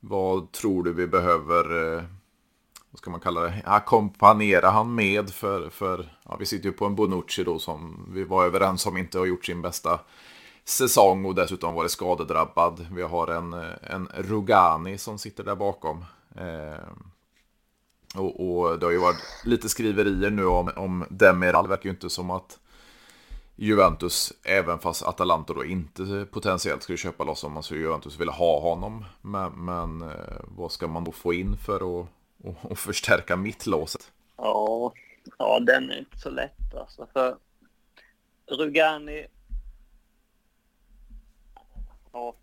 [0.00, 2.04] Vad tror du vi behöver, eh,
[2.90, 6.86] vad ska man kalla det, ackompanjera han med för, för ja, vi sitter ju på
[6.86, 10.00] en Bonucci då som vi var överens om inte har gjort sin bästa
[10.64, 12.86] säsong och dessutom varit skadedrabbad.
[12.92, 16.04] Vi har en, en Rugani som sitter där bakom.
[16.36, 16.88] Eh,
[18.16, 21.64] och, och, det har ju varit lite skriverier nu om, om Demiral.
[21.64, 22.58] Det verkar ju inte som att
[23.56, 28.60] Juventus, även fast Atalanta då inte potentiellt skulle köpa loss honom, så Juventus vill ha
[28.60, 29.04] honom.
[29.22, 32.08] Men, men eh, vad ska man då få in för att
[32.42, 34.12] och, och förstärka mittlåset?
[34.36, 34.92] Ja,
[35.38, 37.06] ja, den är inte så lätt alltså.
[37.12, 37.36] För
[38.46, 39.26] Rugani,
[42.12, 42.34] ja,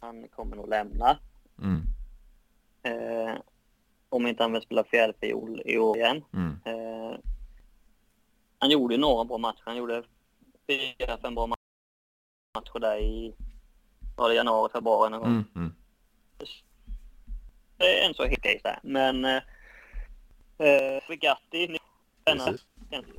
[0.00, 1.18] han kommer nog lämna.
[1.62, 1.82] Mm.
[2.82, 3.34] Eh,
[4.14, 6.24] om inte han vill spela fjärdefiol i år igen.
[6.32, 6.58] Mm.
[6.64, 7.18] Eh,
[8.58, 9.62] han gjorde några bra matcher.
[9.64, 10.02] Han gjorde
[10.66, 13.34] fyra, fem bra matcher där i
[14.16, 15.30] var det januari, februari någon gång.
[15.30, 15.74] Mm, mm.
[17.76, 18.78] Det är en så helt okej där.
[18.82, 21.78] Men eh, Fregatti,
[22.24, 22.36] jag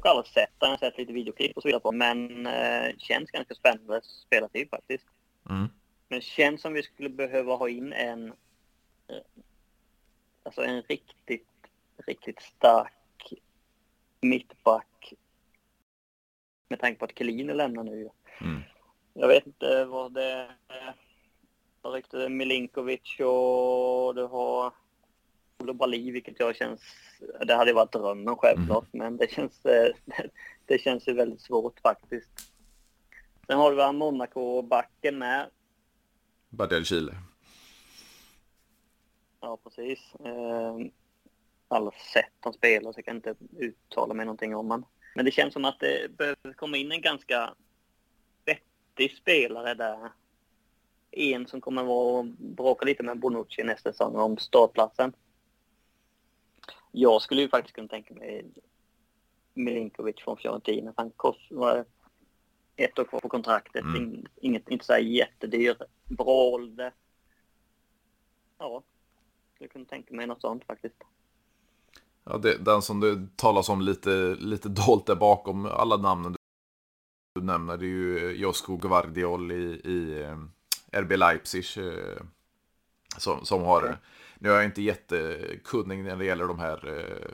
[0.04, 1.92] har aldrig sett Jag har sett lite videoklipp och så vidare på.
[1.92, 5.06] Men eh, känns ganska spännande spelartid faktiskt.
[5.50, 5.68] Mm.
[6.08, 8.28] Men känns som vi skulle behöva ha in en
[9.08, 9.18] eh,
[10.46, 11.48] alltså en riktigt,
[12.08, 13.34] riktigt stark
[14.22, 15.14] mittback
[16.70, 18.10] med tanke på att Kelin lämnar nu.
[18.42, 18.62] Mm.
[19.14, 20.96] Jag vet inte vad det är.
[21.82, 24.74] Jag ryckte Milinkovic och du har
[25.58, 26.82] Olo Bali, vilket jag känns...
[27.48, 29.06] Det hade varit drömmen självklart, mm.
[29.06, 29.62] men det känns,
[30.66, 32.52] det känns ju väldigt svårt faktiskt.
[33.48, 35.50] Sen har du Monaco-backen med.
[36.50, 37.16] Badel Chile.
[39.46, 40.00] Ja, precis.
[40.26, 40.92] Ehm,
[41.68, 44.90] alla sätt han spelar så jag kan inte uttala mig någonting om honom.
[45.16, 47.54] Men det känns som att det behöver komma in en ganska
[48.46, 50.12] vettig spelare där
[51.12, 55.14] en som kommer vara och bråka lite med Bonucci nästa säsong om startplatsen.
[56.92, 58.46] Jag skulle ju faktiskt kunna tänka mig
[59.54, 60.94] Milinkovic från Fiorentina.
[60.98, 61.12] Han
[61.50, 61.86] var
[62.76, 63.82] ett år kvar på kontraktet.
[63.84, 64.26] Mm.
[64.36, 65.78] Inget, inte så här jättedyr.
[66.06, 66.94] Bra ålder.
[68.58, 68.84] Ja,
[69.60, 71.04] jag kunde tänka mig något sånt faktiskt.
[72.24, 76.36] Ja, det, den som det talas om lite, lite dolt där bakom alla namnen
[77.36, 81.66] du nämner, det är ju Josko Gvardiol i, i eh, RB Leipzig.
[81.78, 82.24] Eh,
[83.18, 83.96] som, som har, okay.
[84.40, 87.32] nu är jag inte jättekunnig när det gäller de här eh,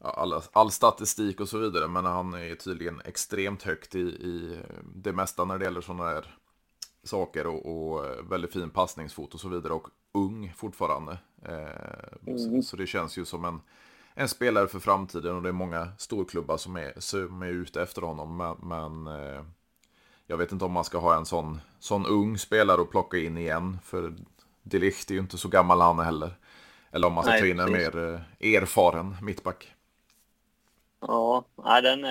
[0.00, 4.60] all, all statistik och så vidare, men han är tydligen extremt högt i, i
[4.94, 6.34] det mesta när det gäller sådana här
[7.02, 9.88] saker och, och väldigt fin passningsfot och så vidare och
[10.18, 11.18] ung fortfarande.
[11.44, 12.38] Eh, mm.
[12.38, 13.60] så, så, det känns ju som en,
[14.14, 18.02] en spelare för framtiden och det är många storklubbar som är, som är ute efter
[18.02, 18.36] honom.
[18.36, 19.42] Men, men eh,
[20.26, 23.38] jag vet inte om man ska ha en sån, sån ung spelare och plocka in
[23.38, 23.78] igen.
[23.84, 24.14] För
[24.62, 26.38] Delicht är ju inte så gammal han heller.
[26.90, 29.74] Eller om man ska Nej, ta in en mer eh, erfaren mittback.
[31.00, 31.44] Ja,
[31.82, 32.04] den,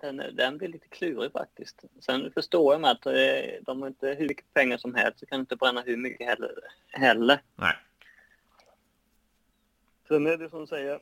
[0.00, 1.84] den, den blir lite klurig faktiskt.
[2.00, 5.26] Sen förstår jag med att eh, de har inte hur mycket pengar som helst, så
[5.26, 6.52] kan inte bränna hur mycket heller.
[6.88, 7.40] heller.
[7.56, 7.74] Nej.
[10.08, 11.00] Sen är det som du säger,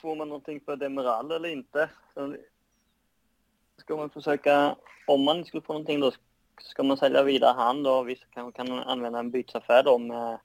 [0.00, 1.90] får man någonting för Demiral eller inte?
[2.14, 2.36] Så
[3.76, 6.12] ska man försöka, om man skulle få någonting då,
[6.60, 8.02] ska man sälja vidare han då?
[8.02, 10.38] Vissa kanske kan använda en bytesaffär då med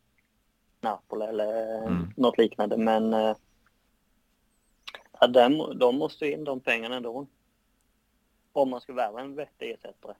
[0.82, 2.14] Napoli eller mm.
[2.18, 2.78] något liknande.
[2.78, 3.36] Men eh,
[5.20, 7.28] ja, de, de måste in de pengarna ändå.
[8.54, 10.14] Om man ska värva en vettig ersättare.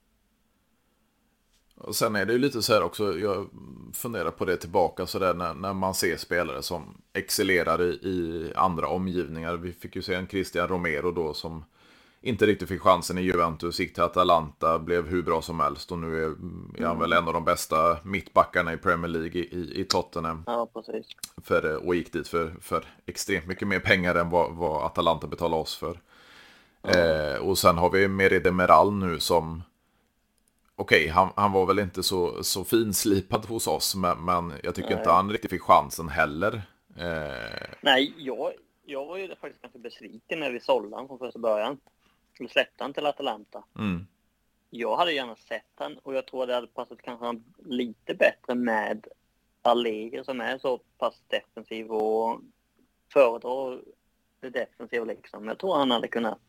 [1.76, 3.50] Och sen är det ju lite så här också, jag
[3.94, 8.52] funderar på det tillbaka så där när, när man ser spelare som excellerar i, i,
[8.56, 9.58] andra omgivningar.
[9.58, 11.64] Vi fick ju se en Christian Romero då som
[12.22, 15.98] inte riktigt fick chansen i Juventus, gick till Atalanta, blev hur bra som helst och
[15.98, 16.36] nu är,
[16.78, 20.44] är han väl en av de bästa mittbackarna i Premier League i, i Tottenham.
[20.48, 21.08] Ja, precis.
[21.44, 25.62] För, och gick dit för, för extremt mycket mer pengar än vad, vad Atalanta betalade
[25.62, 26.00] oss för.
[26.84, 29.64] Eh, och sen har vi Meride Meral nu som
[30.76, 34.76] okej, okay, han, han, var väl inte så, så finslipad hos oss, men, men jag
[34.76, 34.98] tycker Nej.
[34.98, 36.62] inte han riktigt fick chansen heller.
[36.98, 37.70] Eh...
[37.82, 38.54] Nej, jag,
[38.86, 41.78] jag var ju faktiskt ganska besviken när vi sålde honom från första början.
[42.40, 43.64] Vi släppte han till Atalanta.
[43.80, 44.08] Mm.
[44.70, 49.08] Jag hade gärna sett han och jag tror det hade passat kanske lite bättre med
[49.62, 52.42] Allegri som är så pass defensiv och
[53.14, 53.82] föredrar
[54.40, 55.48] det defensiva liksom.
[55.48, 56.40] Jag tror han hade kunnat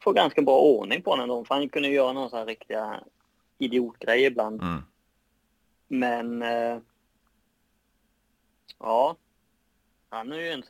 [0.00, 1.44] få ganska bra ordning på då.
[1.44, 3.04] För han kunde göra några så här riktiga
[3.58, 4.62] idiotgrejer ibland.
[4.62, 4.82] Mm.
[5.88, 6.78] Men eh,
[8.78, 9.16] ja,
[10.08, 10.62] han är ju en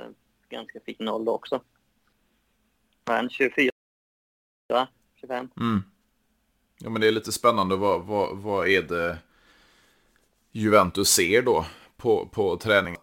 [0.48, 1.60] ganska fin ålder också.
[3.04, 3.70] Han 24,
[5.20, 5.50] 25.
[5.56, 5.82] Mm.
[6.78, 7.76] Ja men det är lite spännande.
[7.76, 9.18] Vad, vad, vad är det
[10.52, 13.00] Juventus ser då på, på träningen?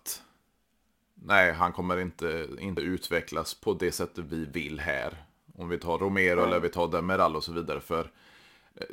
[1.13, 5.26] Nej, han kommer inte, inte utvecklas på det sättet vi vill här.
[5.57, 6.45] Om vi tar Romero mm.
[6.45, 7.79] eller vi tar Demiral och så vidare.
[7.79, 8.11] För
[8.75, 8.85] eh,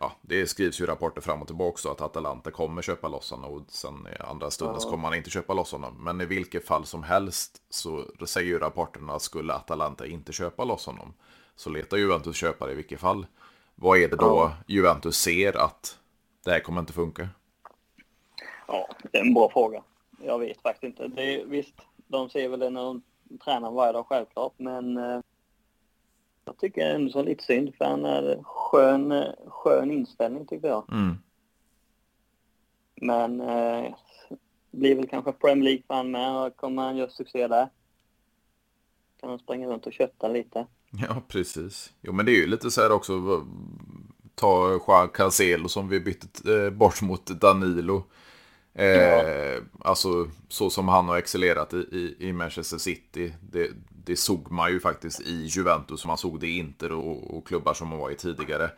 [0.00, 3.52] ja, det skrivs ju rapporter fram och tillbaka så att Atalanta kommer köpa loss honom
[3.52, 6.04] och sen i andra stunden så kommer man inte köpa loss honom.
[6.04, 10.64] Men i vilket fall som helst så säger ju rapporterna att skulle Atalanta inte köpa
[10.64, 11.14] loss honom
[11.56, 13.26] så letar Juventus köpare i vilket fall.
[13.74, 15.98] Vad är det då Juventus ser att
[16.44, 17.28] det här kommer inte funka?
[18.66, 19.82] Ja, det är en bra fråga.
[20.22, 21.08] Jag vet faktiskt inte.
[21.08, 23.02] Det är, visst, de ser väl det när de
[23.44, 25.20] tränar varje dag självklart, men eh,
[26.48, 30.92] jag tycker så lite synd för han är skön, skön inställning tycker jag.
[30.92, 31.16] Mm.
[32.94, 33.94] Men eh,
[34.70, 37.68] blir väl kanske Premier League för han med och kommer han göra succé där.
[39.20, 40.66] Kan han springa runt och kötta lite.
[40.90, 41.92] Ja, precis.
[42.00, 43.46] Jo, men det är ju lite så här också.
[44.34, 48.04] Ta Juan Cancelo som vi bytte eh, bort mot Danilo.
[48.74, 49.60] Eh, ja.
[49.80, 53.34] Alltså så som han har excellerat i, i, i Manchester City.
[53.40, 53.70] Det,
[54.08, 57.74] det såg man ju faktiskt i Juventus, man såg det i Inter och, och klubbar
[57.74, 58.70] som han var i tidigare.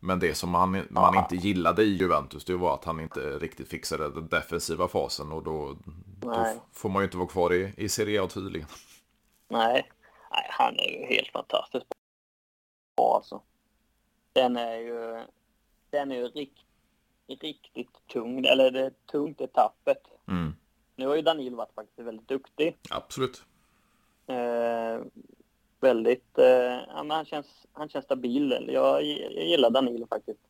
[0.00, 3.68] Men det som man, man inte gillade i Juventus, det var att han inte riktigt
[3.68, 5.76] fixade den defensiva fasen och då,
[6.20, 8.68] då får man ju inte vara kvar i, i Serie A tydligen.
[9.48, 9.90] Nej.
[10.30, 11.86] Nej, han är ju helt fantastiskt
[12.96, 13.42] bra alltså.
[14.32, 15.24] Den är ju,
[15.90, 16.58] den är ju rikt,
[17.26, 20.02] riktigt tung, eller det är tungt i tappet.
[20.28, 20.54] Mm.
[20.96, 22.76] Nu har ju Danilo varit faktiskt väldigt duktig.
[22.90, 23.44] Absolut.
[24.28, 25.00] Eh,
[25.80, 28.68] väldigt, eh, han, känns, han känns stabil.
[28.68, 30.40] Jag, jag gillar Danilo faktiskt.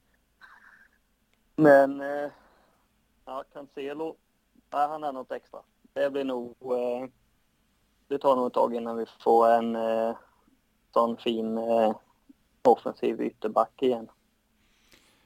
[1.57, 2.31] Men, eh,
[3.25, 4.17] ja, Cancelo,
[4.71, 5.61] ja, han är något extra.
[5.93, 7.09] Det blir nog, eh,
[8.09, 10.17] det tar nog ett tag innan vi får en eh,
[10.93, 11.97] sån fin eh,
[12.63, 14.09] offensiv ytterback igen.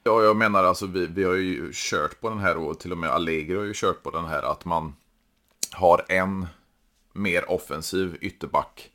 [0.04, 2.98] Ja, jag menar alltså vi, vi har ju kört på den här och till och
[2.98, 4.94] med Allegri har ju kört på den här att man
[5.72, 6.46] har en
[7.12, 8.90] mer offensiv ytterback.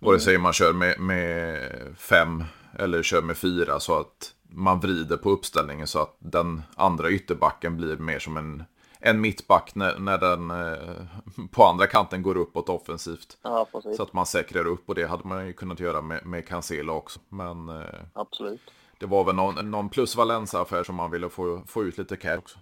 [0.00, 1.60] Vare sig man kör med, med
[1.96, 2.44] fem
[2.78, 7.76] eller kör med fyra så att man vrider på uppställningen så att den andra ytterbacken
[7.76, 8.64] blir mer som en,
[8.98, 13.38] en mittback när, när den eh, på andra kanten går uppåt offensivt.
[13.42, 13.66] Ja.
[13.96, 16.92] Så att man säkrar upp och det hade man ju kunnat göra med, med Cancelo
[16.92, 17.20] också.
[17.28, 18.60] Men eh, Absolut.
[18.98, 22.38] det var väl någon, någon plus Valenza-affär som man ville få, få ut lite cash
[22.38, 22.58] också.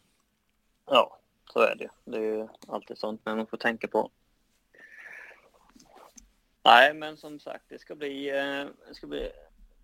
[0.91, 1.18] Ja,
[1.53, 1.89] så är det.
[2.05, 4.11] Det är ju alltid sånt man får tänka på.
[6.67, 8.31] Nej, men som sagt, det ska bli,
[8.89, 9.31] det ska bli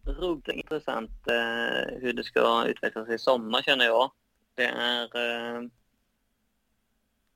[0.07, 4.11] roligt och intressant eh, hur det ska utvecklas i sommar känner jag.
[4.55, 5.17] Det är...
[5.17, 5.63] Eh,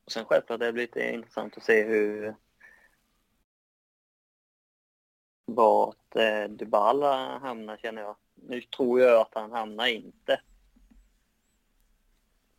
[0.05, 2.35] och sen självklart det blir lite intressant att se hur
[5.45, 6.17] vart
[6.49, 8.17] Dybala hamnar känner jag.
[8.35, 10.41] Nu tror jag att han hamnar inte.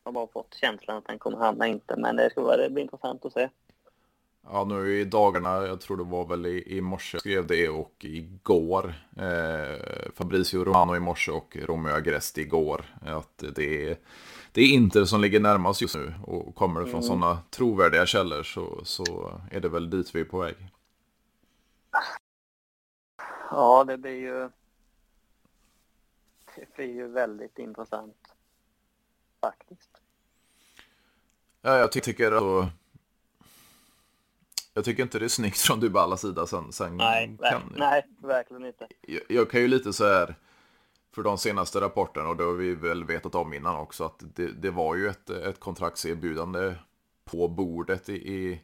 [0.04, 2.84] Jag har bara fått känslan att han kommer hamna inte, men det ska det blir
[2.84, 3.50] intressant att se.
[4.52, 7.96] Ja, nu i dagarna, jag tror det var väl i, i morse skrev det och
[8.00, 8.94] igår.
[9.18, 12.86] Eh, Fabrizio Romano i morse och Romeo Agresti igår.
[13.02, 13.98] Att det är,
[14.52, 16.14] det är Inter som ligger närmast just nu.
[16.24, 17.08] Och kommer det från Mm.
[17.08, 20.56] sådana trovärdiga källor så, så är det väl dit vi är på väg.
[23.52, 24.50] Ja, det blir ju...
[26.56, 28.34] Det blir ju väldigt intressant.
[29.42, 29.90] Faktiskt.
[31.62, 32.70] Ja, jag ty tycker att...
[34.78, 36.48] Jag tycker inte det är snyggt från Dybalas sida.
[36.48, 38.88] Sen, sen Nej, kan, nej, verkligen inte.
[39.02, 40.36] jag, jag kan ju lite så här
[41.16, 44.48] för de senaste rapporterna och det har vi väl vetat om innan också att det,
[44.48, 46.76] det var ju ett, ett kontraktserbjudande
[47.26, 48.62] på bordet i, i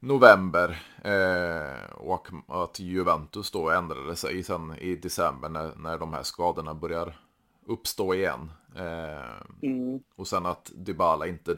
[0.00, 6.22] november eh, och att Juventus då ändrade sig sen i december när, när de här
[6.22, 7.20] skadorna börjar
[7.66, 8.50] uppstå igen.
[8.76, 11.56] Eh, Mm, och sen att Dybala inte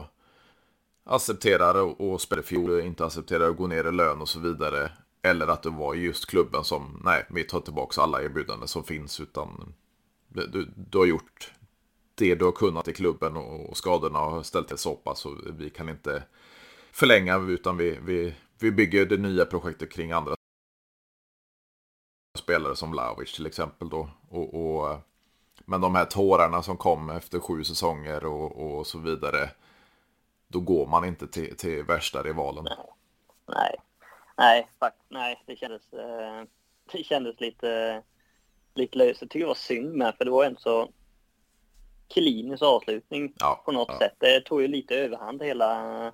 [1.07, 4.93] accepterar att spela i och inte accepterar att gå ner i lön och så vidare.
[5.23, 9.21] Eller att det var just klubben som, nej, vi tar tillbaka alla erbjudanden som finns.
[9.21, 9.75] Utan
[10.29, 11.53] du, du, har gjort
[12.15, 15.15] det du har kunnat i klubben och, och skadorna har ställt till soppa.
[15.15, 16.23] Så vi kan inte
[16.93, 20.35] förlänga utan vi, vi, vi bygger det nya projektet kring andra
[22.39, 24.11] spelare som Lavic till exempel då.
[24.29, 24.99] Och, och,
[25.65, 29.51] men de här tårarna som kom efter sju säsonger och, och så vidare.
[30.49, 32.67] Då går man inte till, till värsta rivalen.
[33.47, 33.77] nej.
[34.39, 36.45] Nej, fakt, nej, det kändes, eh,
[36.93, 38.03] det kändes lite,
[38.75, 39.21] lite löst.
[39.23, 40.89] Jag tycker det var synd med, för det var en så
[42.09, 43.99] klinisk avslutning Ja, på något ja.
[43.99, 44.15] sätt.
[44.19, 46.13] Det tog ju lite överhand hela,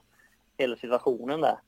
[0.59, 1.59] hela situationen där.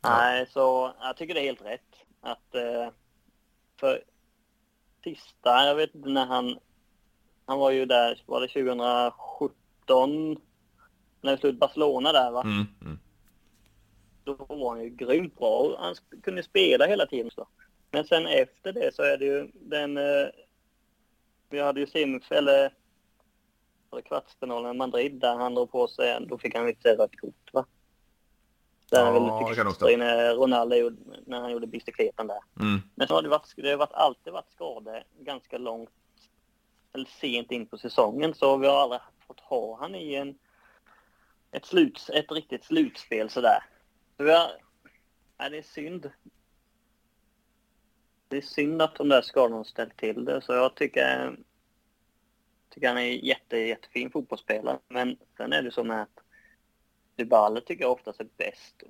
[0.00, 0.16] Ja.
[0.16, 1.96] Nej, så jag tycker det är helt rätt.
[2.20, 2.88] Att eh,
[3.76, 4.04] för
[5.04, 6.58] sista, jag vet inte när han,
[7.46, 9.59] han var ju där, var det 2017?
[11.20, 12.42] När vi slog ut Barcelona där va?
[12.42, 12.98] Mm, mm.
[14.24, 17.30] Då var han ju grymt bra han kunde spela hela tiden.
[17.30, 17.48] Så.
[17.90, 19.96] Men sen efter det så är det ju den...
[19.96, 20.28] Eh,
[21.50, 22.72] vi hade ju semif eller
[24.04, 27.66] kvartsfinalen med Madrid där han drog på sig, då fick han lite rött kort va?
[28.90, 32.26] Där han Ja, väl det fick stå in när Ronaldo gjorde, när han gjorde bicicleten
[32.26, 32.40] där.
[32.60, 32.80] Mm.
[32.94, 35.90] Men så har det, varit, det har varit, alltid varit skador ganska långt
[36.92, 39.00] eller sent in på säsongen så vi har aldrig
[39.30, 40.38] fått ha han i en,
[41.50, 43.64] ett, slut, ett riktigt slutspel sådär.
[44.16, 44.50] Så har,
[45.38, 46.10] nej, det är synd.
[48.28, 51.36] Det är synd att de där skadorna ställt till det så jag tycker,
[52.68, 54.78] tycker han är jätte, jättefin fotbollsspelare.
[54.88, 56.20] Men sen är det så med att
[57.16, 58.82] Dybala tycker jag oftast är bäst.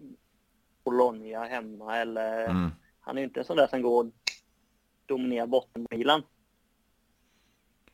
[0.84, 2.70] Bologna hemma eller Mm.
[3.00, 4.12] han är ju inte en sån där som går och
[5.06, 6.22] dominerar botten på Milan.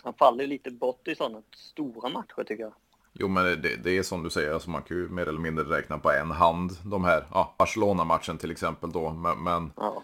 [0.06, 2.74] Han faller lite bort i sådana stora matcher tycker jag.
[3.12, 5.64] Jo men det, det är som du säger, alltså man kan ju mer eller mindre
[5.64, 9.10] räkna på en hand de här, ja, Barcelona-matchen till exempel då.
[9.10, 10.02] Men, men Ja,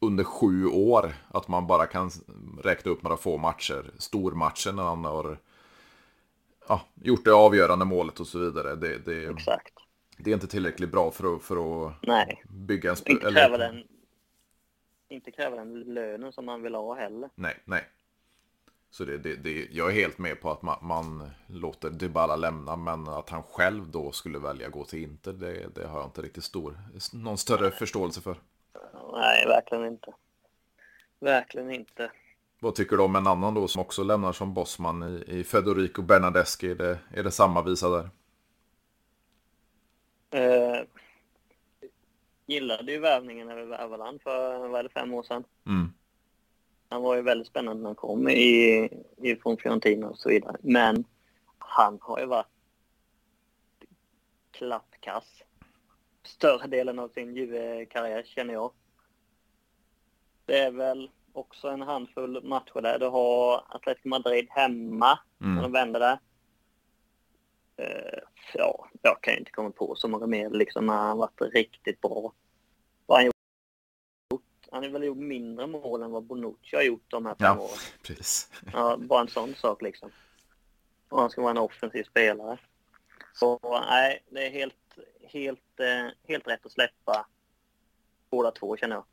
[0.00, 2.10] under sju år, att man bara kan
[2.62, 5.38] räkna upp några få matcher, stormatcher när han har
[6.68, 8.74] ja, gjort det avgörande målet och så vidare.
[8.74, 9.74] Det, det, exakt.
[10.16, 12.96] det är inte tillräckligt bra för att, för att Nej, bygga en...
[12.96, 13.84] sp- inte kräva den,
[15.08, 17.30] inte kräva den lönen som man vill ha heller.
[17.34, 17.84] Nej, nej.
[18.92, 22.76] Så det, det, det, jag är helt med på att man, man låter Dybala lämna,
[22.76, 26.06] men att han själv då skulle välja att gå till Inter, det, det har jag
[26.06, 26.78] inte riktigt stor,
[27.12, 28.36] någon större förståelse för.
[29.12, 30.12] Nej, verkligen inte.
[31.20, 32.12] Verkligen inte.
[32.60, 36.02] Vad tycker du om en annan då som också lämnar som bossman i, i Federico
[36.02, 36.70] Bernadeschi?
[36.70, 38.10] Är det, är det samma visa där?
[40.30, 40.82] Eh,
[42.46, 45.44] gillade ju värvningen när vi värvade han för, vad är det, fem år sedan.
[45.66, 45.92] Mm.
[46.92, 48.88] Han var ju väldigt spännande när han kom i,
[49.42, 50.56] från Fiorentina och så vidare.
[50.60, 51.04] Men
[51.58, 52.46] han har ju varit
[54.50, 55.42] klappkass
[56.22, 58.72] större delen av sin Juve-karriär känner jag.
[60.44, 62.98] Det är väl också en handfull matcher där.
[62.98, 65.54] Du har Atletico Madrid hemma mm.
[65.54, 66.18] när de vänder där.
[67.80, 68.20] Uh,
[68.54, 72.00] ja, jag kan ju inte komma på så många mer liksom när han varit riktigt
[72.00, 72.32] bra.
[74.72, 77.58] Han har väl gjort mindre mål än vad Bonucci har gjort de här fem ja,
[77.58, 77.78] åren.
[78.02, 78.50] Precis.
[78.72, 80.10] Ja, bara en sån sak liksom.
[81.08, 82.58] Och han ska vara en offensiv spelare.
[83.34, 83.58] Så
[83.88, 84.74] nej, det är helt,
[85.22, 87.26] helt, eh, helt rätt att släppa
[88.30, 89.04] båda två känner jag.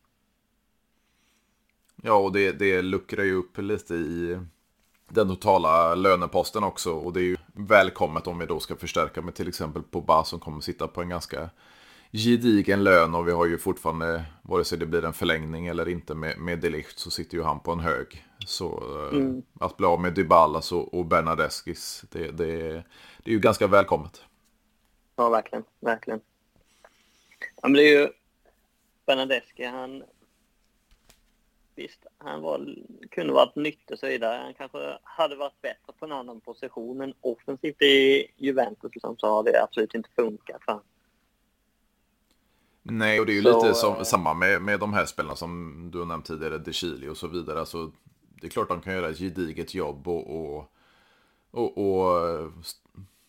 [2.03, 4.39] Ja, och det, det luckrar ju upp lite i
[5.07, 6.93] den totala löneposten också.
[6.93, 10.39] Och det är ju välkommet om vi då ska förstärka med till exempel Pogba som
[10.39, 11.49] kommer sitta på en ganska
[12.11, 13.15] gedigen lön.
[13.15, 16.59] Och vi har ju fortfarande, vare sig det blir en förlängning eller inte med, med
[16.59, 18.25] Delicht, så sitter ju han på en hög.
[18.45, 19.43] Så eh, mm.
[19.59, 22.83] att bli av med Dybalas och, och Bernadeskis, det, det,
[23.23, 24.23] det är ju ganska välkommet.
[25.15, 25.63] Ja, verkligen.
[25.79, 26.21] Verkligen.
[27.61, 28.09] Det är ju
[29.05, 30.03] Bernadeschi, han
[31.75, 32.75] visst, han var,
[33.11, 34.41] kunde varit nyttig och så vidare.
[34.43, 39.27] Han kanske hade varit bättre på en annan position, men offensivt i Juventus liksom, så
[39.27, 40.79] har det absolut inte funkat för
[42.89, 45.89] Nej, och det är ju så, lite som, samma med, med de här spelarna som
[45.91, 47.59] du har nämnt tidigare, De Chili och så vidare.
[47.59, 47.91] Alltså,
[48.41, 50.71] det är klart de kan göra ett gediget jobb och, och,
[51.51, 52.51] och, och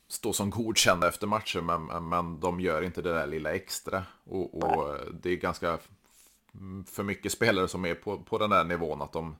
[0.08, 4.02] stå som godkända efter matcher, men, men de gör inte det där lilla extra.
[4.24, 5.78] Och, och det är ganska
[6.86, 9.36] för mycket spelare som är på, på den där nivån att de,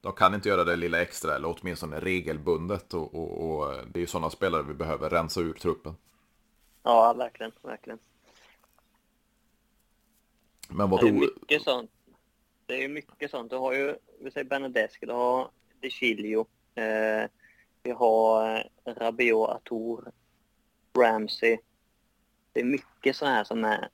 [0.00, 2.94] de kan inte göra det lilla extra eller åtminstone regelbundet.
[2.94, 5.94] Och, och, och det är sådana spelare vi behöver rensa ur truppen.
[6.82, 7.98] Ja, verkligen, verkligen.
[10.74, 11.90] Men vad det är mycket sånt.
[12.66, 13.50] Det är mycket sånt.
[13.50, 15.50] Du har ju, vi säger Benedeschi, du har
[15.80, 17.30] De Chilio, eh,
[17.82, 20.12] vi har eh, Rabiot, Atour,
[20.98, 21.58] Ramsey.
[22.52, 23.88] Det är mycket så här som är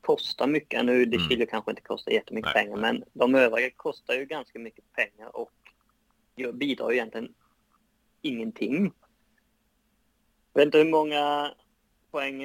[0.00, 0.84] kostar mycket.
[0.84, 1.46] Nu, det mm.
[1.46, 2.64] kanske inte kostar jättemycket Nej.
[2.64, 5.52] pengar, men de övriga kostar ju ganska mycket pengar och
[6.52, 7.34] bidrar ju egentligen
[8.22, 8.92] ingenting.
[10.52, 11.54] Jag vet inte hur många
[12.10, 12.44] poäng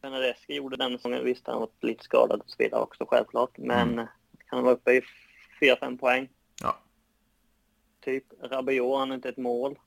[0.00, 1.24] Benedeschi gjorde den säsongen.
[1.24, 4.06] Visst, han var lite skadad och så vidare också självklart, men mm.
[4.46, 5.02] han var uppe i
[5.60, 6.28] 4-5 poäng.
[6.62, 6.78] Ja.
[8.00, 8.24] Typ.
[8.42, 9.78] Rabiot, han har inte ett mål.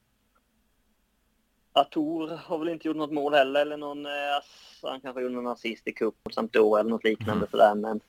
[1.74, 4.12] Atour har väl inte gjort något mål heller, eller någon, eh,
[4.84, 7.50] han kanske gjorde någon assist i cup mot Sampdoria eller något liknande mm.
[7.52, 8.02] sådär, men...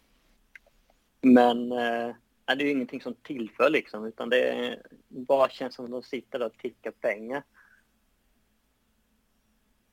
[1.25, 2.15] Men eh,
[2.47, 4.79] det är ju ingenting som tillför liksom, utan det
[5.09, 7.43] bara känns som att de sitter där och tickar pengar.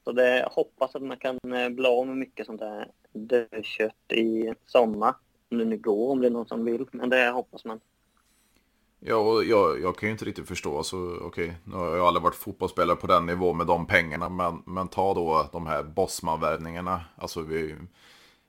[0.10, 1.38] Så det hoppas att man kan
[1.70, 5.16] bli av med mycket sånt där dödkött i sommar.
[5.52, 7.80] Om det nu går, om det är någon som vill, men det hoppas man.
[9.00, 10.78] Ja, och jag, jag kan ju inte riktigt förstå.
[10.78, 14.30] Alltså, okej, nu har jag aldrig varit fotbollsspelare på den nivån med de pengarna.
[14.30, 17.02] Men, men ta då de här Bosman-värvningarna.
[17.16, 17.76] Alltså vi,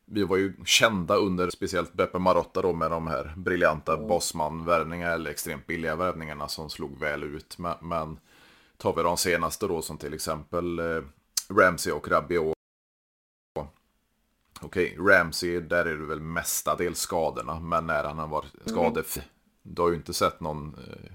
[0.05, 4.09] vi var ju kända under speciellt Beppe Marotta då med de här briljanta mm.
[4.09, 7.59] Bosman-värvningarna eller extremt billiga värvningarna som slog väl ut.
[7.59, 8.19] Men, men
[8.77, 11.03] tar vi de senaste då som till exempel eh,
[11.51, 12.55] Ramsey och Rabiot.
[14.61, 17.61] Okej, Ramsey, där är det väl mestadels skadorna.
[17.61, 18.69] Men när han har varit mm.
[18.69, 19.23] skadefri
[19.63, 21.13] du har ju inte sett någon, eh,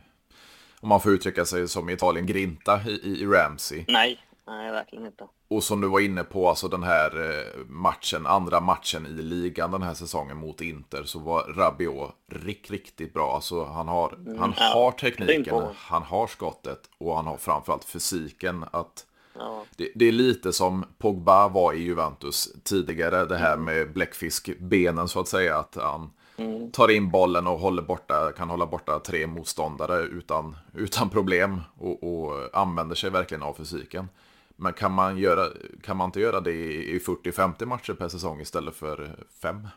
[0.79, 3.85] om man får uttrycka sig som i Italien, grinta i, i Ramsey.
[3.87, 5.27] Nej, nej, verkligen inte.
[5.47, 9.71] Och som du var inne på, alltså den här eh, matchen, andra matchen i ligan
[9.71, 13.35] den här säsongen mot Inter, så var Rabiot riktigt, riktigt bra.
[13.35, 17.85] Alltså han har, mm, han ja, har tekniken, han har skottet och han har framförallt
[17.85, 19.05] fysiken att
[19.37, 19.63] Ja.
[19.75, 25.19] Det, det, är lite som Pogba var i Juventus tidigare, det här med bläckfiskbenen så
[25.19, 25.57] att säga.
[25.57, 26.71] Att han, Mm.
[26.71, 32.03] Tar in bollen och håller borta, kan hålla borta tre motståndare utan, utan problem och,
[32.03, 34.09] och använder sig verkligen av fysiken.
[34.55, 35.49] Men kan man, göra,
[35.83, 39.67] kan man inte göra det i 40-50 matcher per säsong istället för fem?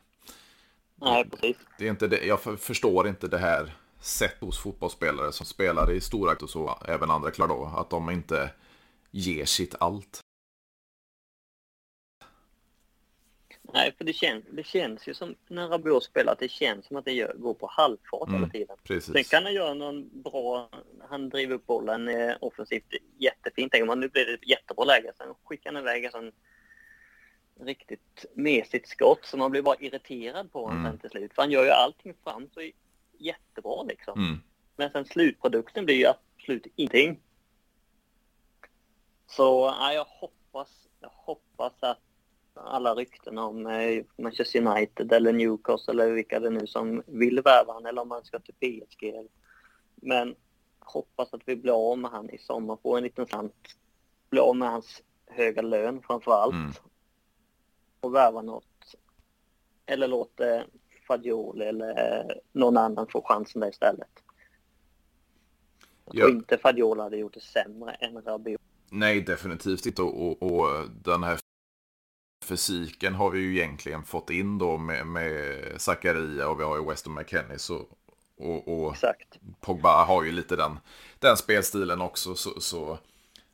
[0.94, 1.56] Nej, precis.
[1.78, 6.00] Det är inte det, jag förstår inte det här sätt hos fotbollsspelare som spelar i
[6.00, 8.50] stora och så, även andra klar då, att de inte
[9.10, 10.20] ger sitt allt.
[13.72, 16.96] Nej, för det känns, det känns ju som när Rabiot spelar att det känns som
[16.96, 18.76] att det gör, går på halvfart mm, hela tiden.
[18.84, 19.12] Precis.
[19.12, 20.70] Sen kan han göra någon bra,
[21.08, 23.72] han driver upp bollen eh, offensivt jättefint.
[23.72, 25.12] Tänker man nu blir det ett jättebra läge.
[25.18, 26.32] Sen skickar han iväg en sån
[27.60, 30.84] riktigt mesigt skott som man blir bara irriterad på mm.
[30.84, 31.34] sen till slut.
[31.34, 32.70] För han gör ju allting fram så
[33.18, 34.18] jättebra liksom.
[34.18, 34.40] Mm.
[34.76, 37.20] Men sen slutprodukten blir ju absolut ingenting.
[39.30, 41.98] Så ja, jag hoppas, jag hoppas att
[42.54, 47.72] alla rykten om eh, Manchester United eller Newcastle eller vilka det nu som vill värva
[47.72, 49.28] han eller om han ska till PSG.
[49.94, 50.34] Men
[50.78, 53.54] hoppas att vi blir av med han i sommar, får en liten sant,
[54.30, 56.54] blir av med hans höga lön framför allt.
[56.54, 56.72] Mm.
[58.00, 58.94] Och värva något.
[59.86, 60.64] Eller låta
[61.08, 64.22] Fagioli eller någon annan få chansen där istället.
[66.04, 68.60] Jag tror inte Fagioli hade gjort det sämre än Rabiot.
[68.90, 70.02] Nej, definitivt inte.
[70.02, 71.38] Och, och, och, den här
[72.44, 76.84] fysiken har vi ju egentligen fått in då med, med Zakaria och vi har ju
[76.84, 77.58] Weston McKennie.
[77.58, 77.86] Så,
[78.36, 78.96] och, och.
[79.60, 80.78] Pogba har ju lite den,
[81.18, 82.34] den spelstilen också.
[82.34, 82.98] Så, så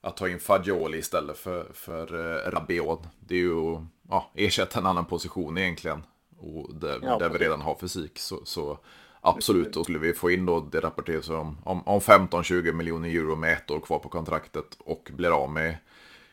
[0.01, 3.03] att ta in Fagioli istället för, för uh, Rabiot.
[3.20, 3.78] Det är ju
[4.09, 6.03] ja, ersätta en annan position egentligen.
[6.39, 8.18] Och där, ja, där vi redan har fysik.
[8.18, 8.78] Så, så
[9.25, 13.37] absolut, då skulle vi få in då, det rapporteras om, om, om 15-20 miljoner euro
[13.37, 14.77] med ett år kvar på kontraktet.
[14.79, 15.77] Och blir av med,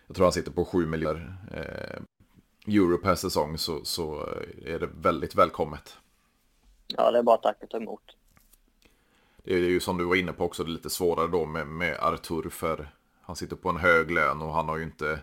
[0.07, 2.01] jag tror han sitter på 7 miljoner eh,
[2.75, 3.57] euro per säsong.
[3.57, 4.29] Så, så
[4.65, 5.97] är det väldigt välkommet.
[6.87, 8.15] Ja, det är bara att tacka emot.
[9.43, 11.67] Det är ju som du var inne på också, det är lite svårare då med,
[11.67, 12.89] med Artur för
[13.21, 15.19] han sitter på en hög lön och han har ju inte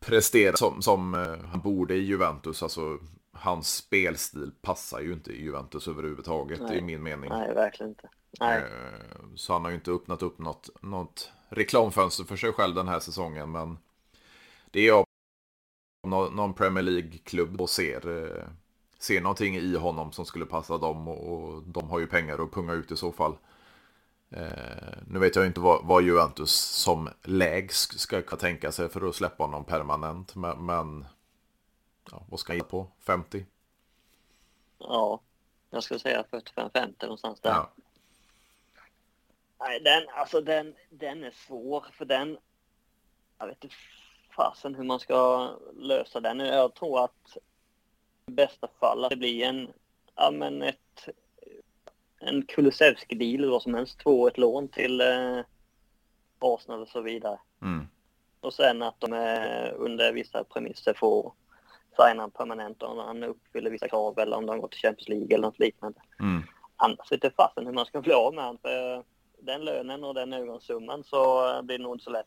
[0.00, 2.62] presterat som, som eh, han borde i Juventus.
[2.62, 2.98] Alltså,
[3.34, 6.78] hans spelstil passar ju inte i Juventus överhuvudtaget Nej.
[6.78, 7.30] i min mening.
[7.30, 8.08] Nej, verkligen inte.
[8.40, 8.58] Nej.
[8.58, 12.88] Eh, så han har ju inte öppnat upp något, något reklamfönster för sig själv den
[12.88, 13.52] här säsongen.
[13.52, 13.78] Men
[14.70, 15.04] det är jag
[16.06, 18.44] någon Premier League-klubb och ser, eh,
[18.98, 22.72] ser någonting i honom som skulle passa dem och de har ju pengar att punga
[22.72, 23.36] ut i så fall.
[24.30, 29.08] Eh, nu vet jag inte vad, vad Juventus som lägst ska kunna tänka sig för
[29.08, 30.34] att släppa honom permanent.
[30.58, 31.04] Men
[32.10, 32.86] ja, vad ska han ge på?
[33.00, 33.46] 50?
[34.78, 35.20] Ja,
[35.70, 37.50] jag skulle säga 45-50 någonstans där.
[37.50, 37.70] Ja.
[39.58, 42.38] Nej, den, alltså den, den är svår för den,
[43.38, 43.76] jag vet inte
[44.36, 46.38] fasen hur man ska lösa den.
[46.38, 47.36] Jag tror att
[48.26, 49.72] i bästa fall att det blir en,
[50.14, 51.08] ja men ett
[52.24, 53.98] en Kulusevski-deal eller vad som helst.
[53.98, 55.40] Två ett lån till eh,
[56.38, 57.38] Arsenal och så vidare.
[57.62, 57.88] Mm.
[58.40, 61.32] Och sen att de eh, under vissa premisser får
[61.96, 65.46] signa permanent om han uppfyller vissa krav eller om de går till Champions League eller
[65.46, 66.00] något liknande.
[66.20, 66.42] Mm.
[66.76, 68.58] Annars vet jag fasen hur man ska bli av med honom.
[68.62, 69.04] För
[69.38, 72.26] den lönen och den ögonsumman så blir det nog inte så lätt.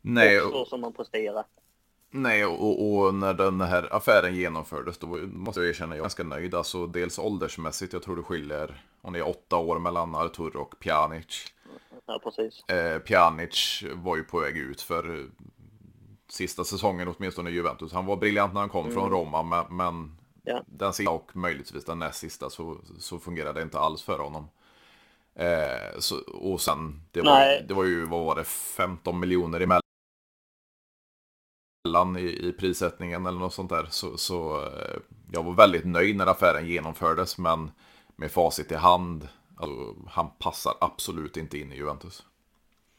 [0.00, 0.40] Nej.
[0.40, 1.44] Och så som man presterar.
[2.14, 6.04] Nej, och, och, när den här affären genomfördes då måste jag erkänna att jag är
[6.04, 6.54] ganska nöjd.
[6.54, 10.74] Alltså dels åldersmässigt, jag tror det skiljer om det är åtta år mellan Artur och
[10.80, 11.44] Pjanic.
[12.06, 12.68] Ja, precis.
[12.68, 15.26] Eh, Pjanic var ju på väg ut för
[16.32, 17.92] sista säsongen åtminstone i Juventus.
[17.92, 18.94] Han var briljant när han kom mm.
[18.94, 20.62] från Roma, men, men ja.
[20.66, 24.48] den sista och möjligtvis den näst sista så, så fungerade det inte alls för honom.
[25.34, 29.82] Eh, så, och sen, det var, det var ju, vad var det, 15 miljoner emellan
[31.84, 33.86] mellan i, i prissättningen eller något sånt där.
[33.90, 34.96] Så, så eh,
[35.32, 37.70] jag var väldigt nöjd när affären genomfördes, men
[38.16, 42.26] med facit i hand, alltså, han passar absolut inte in i Juventus.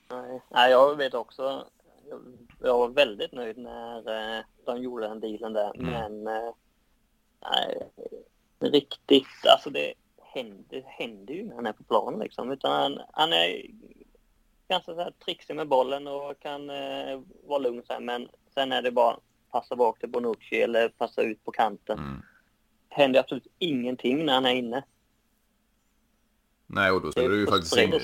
[0.10, 1.66] Nej, Nej jag vet också.
[2.60, 5.92] Jag var väldigt nöjd när eh, de gjorde den dealen där, mm.
[5.92, 6.54] men eh,
[7.42, 7.90] nej,
[8.60, 13.34] riktigt, alltså det händer, händer ju när han är på planen liksom, utan han, han
[13.34, 13.66] är
[14.68, 18.72] ganska så här trixig med bollen och kan eh, vara lugn så här, men Sen
[18.72, 19.18] är det bara
[19.52, 22.00] passa bak till Bonucci eller passa ut på kanten.
[22.00, 22.22] Mm.
[22.90, 24.84] händer absolut ingenting när han är inne.
[26.74, 28.00] Nej, och då spelar det, ju faktiskt ingen,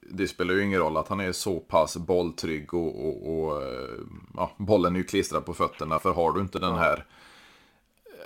[0.00, 3.98] det spelar ju ingen roll att han är så pass bolltrygg och, och, och eh,
[4.36, 5.98] ja, bollen är ju klistrad på fötterna.
[5.98, 7.04] För har du inte den här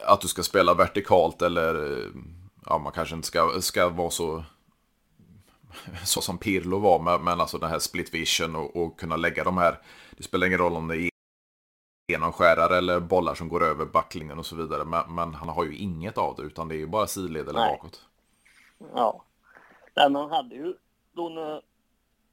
[0.04, 2.04] att du ska spela vertikalt eller
[2.66, 4.44] ja, man kanske inte ska, ska vara så
[6.04, 9.58] så som Pirlo var, men alltså den här split vision och, och kunna lägga de
[9.58, 9.78] här.
[10.16, 11.10] Det spelar ingen roll om det är
[12.12, 14.84] genomskärare eller bollar som går över backlinjen och så vidare.
[14.84, 17.60] Men, men, han har ju inget av det utan det är ju bara sidled eller
[17.60, 17.72] Nej.
[17.72, 18.04] bakåt.
[18.94, 19.24] Ja.
[19.98, 20.74] Nej, man hade ju
[21.12, 21.62] då när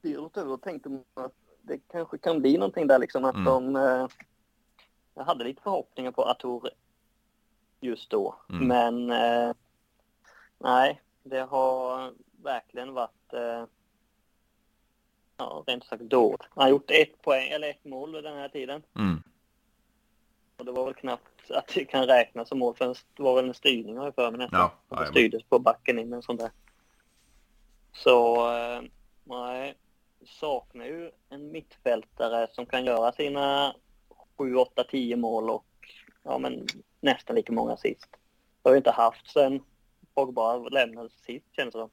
[0.01, 3.45] Pirot över tänkte man att det kanske kan bli någonting där liksom att mm.
[3.45, 3.75] de...
[3.75, 4.07] Eh,
[5.15, 6.69] jag hade lite förhoppningar på Artur
[7.79, 8.35] just då.
[8.49, 8.67] Mm.
[8.67, 9.55] Men eh,
[10.59, 12.13] nej, det har
[12.43, 13.65] verkligen varit eh,
[15.37, 16.41] ja, rent sagt dåligt.
[16.49, 18.83] Han har gjort ett poäng, eller ett mål den här tiden.
[18.95, 19.23] Mm.
[20.57, 23.47] Och det var väl knappt att det kan räknas som mål för det var väl
[23.47, 24.69] en styrning har jag för mig nästan.
[24.89, 26.51] Ja, det styrdes på backen in en sån där.
[27.95, 28.81] Så eh,
[29.23, 29.75] nej,
[30.25, 33.75] saknar ju en mittfältare som kan göra sina
[34.37, 35.65] 7, 8, 10 mål och
[36.23, 36.67] ja men
[37.01, 38.09] nästan lika många sist.
[38.63, 39.61] Det har vi inte haft sen
[40.15, 41.89] Pogba lämnade sist känns det som.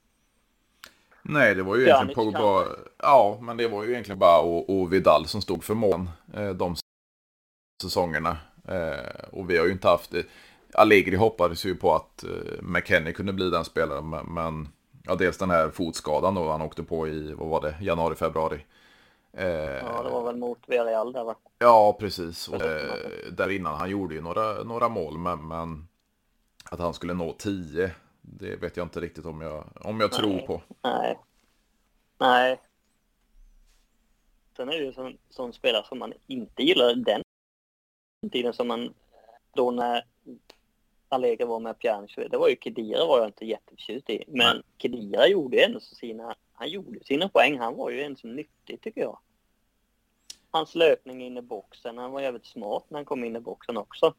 [1.22, 2.66] Nej, det var ju egentligen Pogba.
[2.98, 6.07] Ja, men det var ju egentligen bara och, och Vidal som stod för mål.
[6.34, 6.76] Eh, de
[7.82, 8.36] säsongerna.
[8.68, 10.26] Eh, och vi har ju inte haft det.
[10.74, 12.24] Allegri hoppades ju på att
[12.61, 14.11] McKennie kunde bli den spelaren.
[14.34, 14.68] Men
[15.05, 18.66] ja, dels den här fotskadan då han åkte på i, vad var det, januari, februari.
[19.32, 21.36] Eh, ja, det var väl mot Villarreal där va?
[21.59, 22.48] Ja, precis.
[22.48, 22.94] Och, eh,
[23.32, 25.88] där innan han gjorde ju några, några mål, men, men
[26.64, 27.90] att han skulle nå 10,
[28.20, 30.62] det vet jag inte riktigt om jag, om jag tror på.
[30.82, 31.18] Nej.
[32.18, 32.61] Nej.
[34.57, 37.22] Sen är det ju en sån spelare som man inte gillar den
[38.32, 38.94] tiden som man
[39.55, 40.05] då när
[41.12, 44.24] Allegri var med Pjanic, det var ju Kedira var jag inte jätteförtjust i.
[44.26, 44.62] Men Nej.
[44.78, 47.58] Kedira gjorde ju ändå sina, han gjorde sina poäng.
[47.58, 49.18] Han var ju en som nyttig tycker jag.
[50.50, 53.76] Hans löpning in i boxen, han var jävligt smart när han kom in i boxen
[53.76, 54.14] också.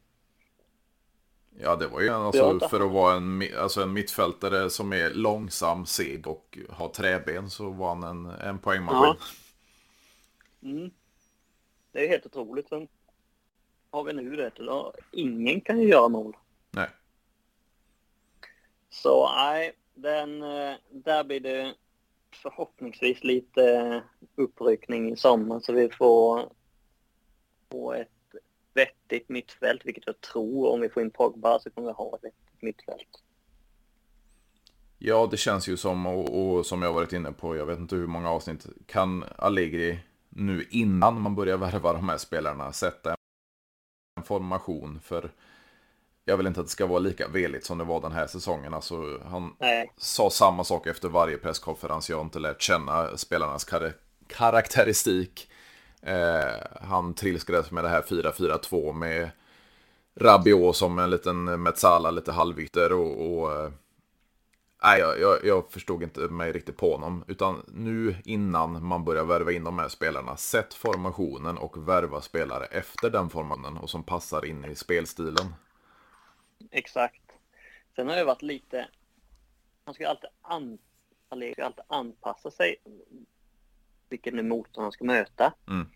[1.59, 5.85] Ja, det var ju alltså, för att vara en, alltså en mittfältare som är långsam,
[5.85, 9.15] seg och har träben så var han en, en poängmaskin.
[10.59, 10.69] Ja.
[10.69, 10.91] Mm.
[11.91, 12.69] Det är helt otroligt.
[12.69, 12.87] Sen
[13.91, 14.51] har vi nu det.
[15.11, 16.35] Ingen kan ju göra mål.
[18.93, 21.75] Så nej, den, eh, där blir det
[22.31, 24.03] förhoppningsvis lite
[24.35, 26.49] uppryckning i sommar så vi får,
[27.71, 28.09] får ett
[28.73, 32.23] vettigt mittfält, vilket jag tror om vi får in Pogba så kommer vi ha ett
[32.23, 33.23] vettigt mittfält.
[34.97, 37.95] Ja, det känns ju som, och, och, som jag varit inne på, jag vet inte
[37.95, 43.15] hur många avsnitt, kan Allegri nu innan man börjar värva de här spelarna sätta
[44.17, 45.31] en formation för
[46.25, 48.73] jag vill inte att det ska vara lika veligt som det var den här säsongen.
[48.73, 49.91] Alltså, han Nej.
[49.97, 52.09] sa samma sak efter varje presskonferens.
[52.09, 53.93] Jag har inte lärt känna spelarnas kar
[54.27, 55.49] karaktäristik.
[56.01, 59.29] Eh, han trilskades med det här 4-4-2 med
[60.15, 63.71] Rabiot som en liten Metsala, lite halvytter och, och eh,
[64.85, 67.23] Nej, jag, jag, jag, förstod inte mig riktigt på honom.
[67.27, 72.65] Utan nu innan man börjar värva in de här spelarna, sätt formationen och värva spelare
[72.65, 75.53] efter den formationen och som passar in i spelstilen.
[76.71, 77.21] Exakt.
[77.95, 78.87] Sen har det varit lite,
[79.85, 80.77] han ska alltid, an,
[81.53, 82.75] ska alltid anpassa sig
[84.09, 85.53] vilken nu han ska möta.
[85.67, 85.89] Mm.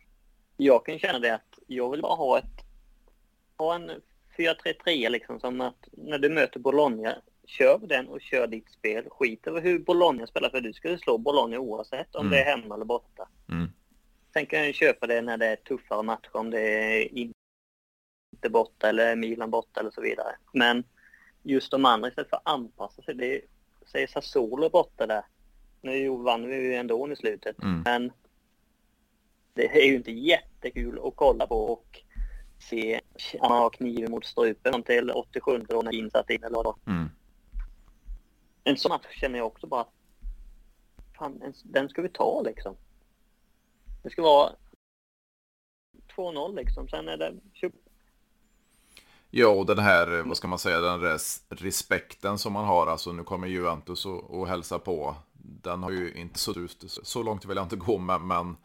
[0.58, 2.66] Jag kan känna det att jag vill bara ha ett,
[3.58, 3.92] ha en
[4.38, 7.16] 4-3-3 liksom som att när du möter Bologna
[7.46, 9.06] kör den och kör ditt spel.
[9.10, 12.32] Skit över hur Bologna spelar för du ska ju slå Bologna oavsett om mm.
[12.32, 13.30] det är hemma eller borta.
[13.50, 13.72] Mm.
[14.34, 17.18] Sen kan jag köpa det när det är tuffare matcher om det är
[18.38, 20.36] inte borta eller Milan borta eller så vidare.
[20.52, 20.84] Men
[21.44, 23.16] just de andra istället för att anpassa sig.
[23.16, 23.42] Det är,
[23.92, 25.24] säg Sassuolo borta där.
[25.82, 27.64] Nu vann vi ju ändå i slutet.
[27.64, 27.82] Mm.
[27.86, 28.12] Men
[29.54, 32.00] det är ju inte jättekul att kolla på och
[32.60, 33.02] se
[33.42, 37.10] man har kniven mot strupen till 87 då när insatt in eller vad mm
[38.68, 39.94] en sån match känner jag också bara att
[41.18, 42.76] fan, den ska vi ta liksom.
[44.04, 44.56] Det ska vara
[46.16, 47.34] 2-0 liksom, sen är det
[49.30, 53.12] Ja, och den här, vad ska man säga, den res respekten som man har, alltså
[53.12, 55.16] nu kommer Juventus och, och hälsa på.
[55.40, 58.58] Den har ju inte så ut, så långt vill jag inte gå med, men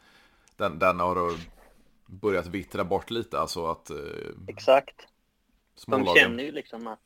[0.57, 1.37] den, den har
[2.05, 3.89] börjat vittra bort lite, alltså att...
[3.89, 3.97] Eh,
[4.47, 5.07] Exakt.
[5.87, 6.99] De känner ju liksom att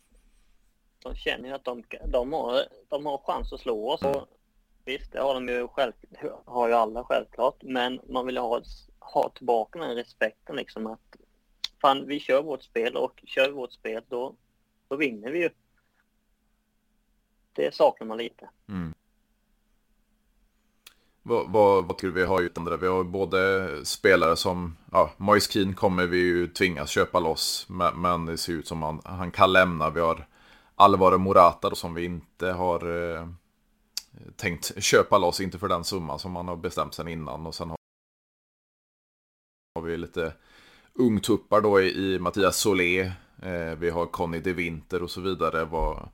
[1.04, 4.02] de känner ju att de, de, har, de har chans att slå oss.
[4.02, 4.28] Och
[4.86, 5.94] visst, det har de ju själv,
[6.46, 7.64] har ju alla självklart.
[7.64, 8.62] Men man vill ha,
[9.00, 11.16] ha tillbaka den respekten liksom att
[11.82, 14.36] fan, vi kör vårt spel och kör vi vårt spel då,
[14.88, 15.50] då vinner vi ju.
[17.54, 18.50] Det saknar man lite.
[18.70, 18.94] Mm.
[21.24, 22.78] Vad, vad, vad tror vi har ju andra?
[22.78, 27.66] Vi har både spelare som, ja, Moise Keane kommer vi ju tvingas köpa loss.
[27.70, 29.90] Men, men det ser ut som han, han kan lämna.
[29.90, 30.28] Vi har
[30.76, 33.28] Alvaro Morata då, som vi inte har eh,
[34.36, 37.46] tänkt köpa loss, inte för den summa som man har bestämt sen innan.
[37.46, 37.78] Och sen har,
[39.76, 40.34] har vi lite
[40.98, 43.02] ungtuppar då i, i Mattias Solé.
[43.44, 45.66] Eh, vi har Conny De Winter och så vidare.
[45.66, 46.10] Vad,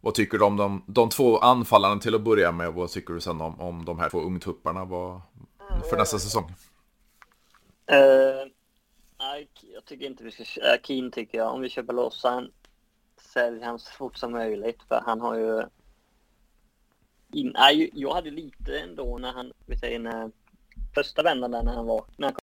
[0.00, 2.72] vad tycker du om de, de två anfallarna till att börja med?
[2.72, 5.20] Vad tycker du sen om, om de här två ungtupparna vad,
[5.90, 6.44] för nästa säsong?
[7.92, 8.50] Uh,
[9.18, 10.42] nej, jag tycker inte vi ska...
[10.42, 11.54] Äh, Keen tycker jag.
[11.54, 12.50] Om vi köper loss han
[13.20, 15.62] sälj han så fort som möjligt för han har ju...
[17.32, 20.30] In, nej, jag hade lite ändå när han, vi säger när
[20.94, 22.36] första vändan där när han var, när han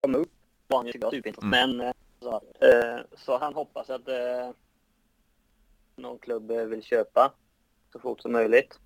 [0.00, 0.41] kom upp
[0.72, 1.54] var han ju superintressant.
[1.54, 1.76] Mm.
[1.76, 2.34] Men så,
[2.66, 4.50] eh, så han hoppas att eh,
[5.96, 7.32] någon klubb vill köpa
[7.92, 8.78] så fort som möjligt.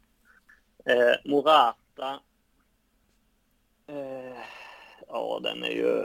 [0.85, 2.21] Eh, Morata.
[3.87, 4.39] Eh,
[5.09, 6.05] ja, den är ju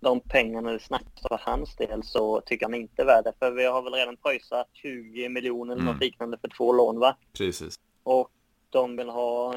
[0.00, 3.32] de pengarna det snackas för hans del så tycker han inte är värd det.
[3.38, 5.94] För vi har väl redan pröjsat 20 miljoner eller mm.
[5.94, 7.16] något liknande för två lån va?
[7.32, 7.80] Precis.
[8.02, 8.30] Och
[8.70, 9.54] de vill ha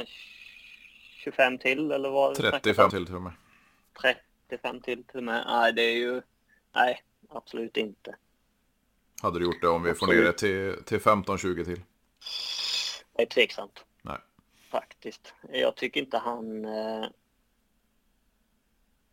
[1.24, 2.36] 25 till eller vad?
[2.36, 3.34] 35 till till och med.
[4.50, 5.44] 35 till till och med.
[5.48, 6.22] Nej, det är ju...
[6.76, 8.16] Nej, absolut inte.
[9.22, 11.84] Hade du gjort det om vi får ner det till, till 15-20 till?
[13.16, 13.86] Det är tveksamt.
[14.02, 14.18] Nej.
[14.70, 15.34] Faktiskt.
[15.50, 16.66] Jag tycker inte han...
[16.66, 17.06] Eh...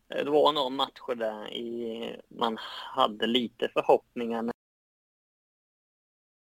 [0.07, 2.21] Det var några matcher där i...
[2.27, 2.57] man
[2.95, 4.51] hade lite förhoppningar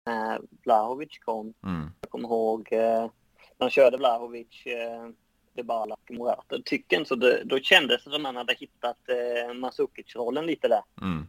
[0.05, 1.53] när Blahovic kom.
[1.63, 1.89] Mm.
[2.01, 3.09] Jag kommer ihåg eh,
[3.57, 5.09] de körde Blahovic, eh,
[5.53, 6.61] Dybala och Morata.
[6.65, 7.15] Tycker inte så.
[7.15, 10.83] Det, då kändes det som att man hade hittat eh, Masukic-rollen lite där.
[11.01, 11.27] Mm.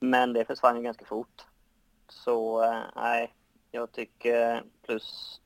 [0.00, 1.42] Men det försvann ju ganska fort.
[2.08, 3.34] Så eh, nej,
[3.70, 5.40] jag tycker plus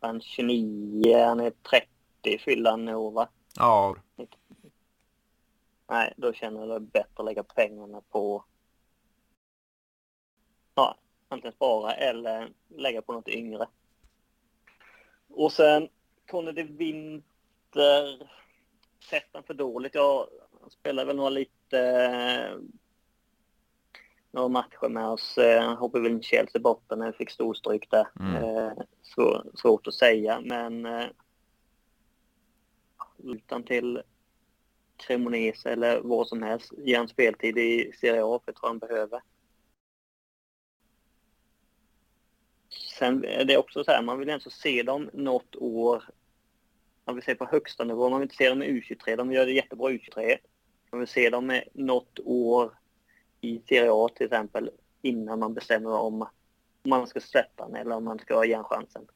[0.00, 3.28] han 29, han är 30 fyller han nu va?
[3.56, 3.96] Ja.
[5.88, 8.44] Nej, då känner jag det bättre att lägga pengarna på
[10.74, 10.96] ja,
[11.28, 13.66] antingen spara eller lägga på något yngre.
[15.28, 15.88] Och sen
[16.30, 18.28] Conny de Winter,
[19.10, 19.94] sett han för dåligt.
[19.94, 20.26] Jag
[20.70, 22.60] spelade väl några lite
[24.30, 25.38] några matcher med oss.
[25.60, 28.06] Han hoppade väl in Chelsea i botten när vi fick storstryk där.
[28.20, 28.44] Mm.
[28.44, 28.72] Eh,
[29.02, 31.06] svår, svårt att säga, men eh,
[33.24, 34.02] utan till
[34.96, 38.78] Cremonese eller vad som helst, ge han speltid i Serie A, för jag tror han
[38.78, 39.20] behöver.
[42.98, 46.04] Sen är det också så här, man vill ändå se dem något år,
[47.10, 49.46] man vill se på högsta nivå, man vill inte se dem i U23, de gör
[49.46, 50.36] det jättebra i U23.
[50.90, 52.78] Man vill se dem med något år
[53.40, 54.70] i Serie A till exempel
[55.02, 56.28] innan man bestämmer om
[56.82, 59.06] man ska släppa den eller om man ska ge en chansen.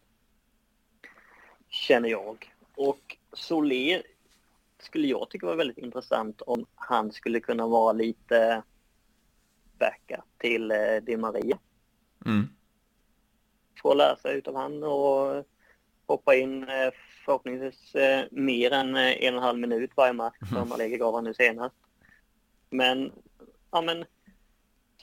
[1.69, 2.55] Känner jag.
[2.75, 4.03] Och Solé
[4.79, 8.63] skulle jag tycka var väldigt intressant om han skulle kunna vara lite
[9.79, 11.59] backup till eh, Di Maria.
[12.27, 12.49] Mm.
[13.83, 15.47] Få lära sig utav han och
[16.07, 16.91] hoppa in eh,
[17.25, 21.25] förhoppningsvis eh, mer än en och en halv minut varje match som Allegri gav han
[21.25, 21.77] nu senast.
[22.71, 23.13] Men,
[23.71, 24.05] ja men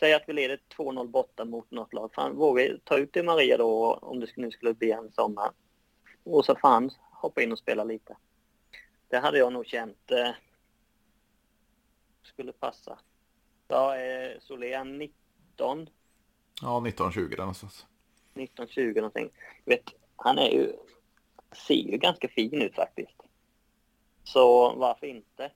[0.02, 2.14] Säg att vi leder 2-0 borta mot något lag.
[2.14, 5.52] Fan, våga ta ut det Maria då om det nu skulle bli en sommar.
[6.24, 8.18] Och så fan hoppa in och spela lite.
[9.08, 10.32] Det hade jag nog känt eh,
[12.24, 13.00] skulle passa.
[13.68, 15.90] Ja, eh, Solé 19.
[16.62, 17.86] Ja, 19-20 där någonstans.
[18.34, 19.30] 19-20 någonting.
[19.66, 19.84] Vet,
[20.16, 20.74] han är ju,
[21.68, 23.22] ser ju ganska fin ut faktiskt.
[24.24, 25.52] Så varför inte?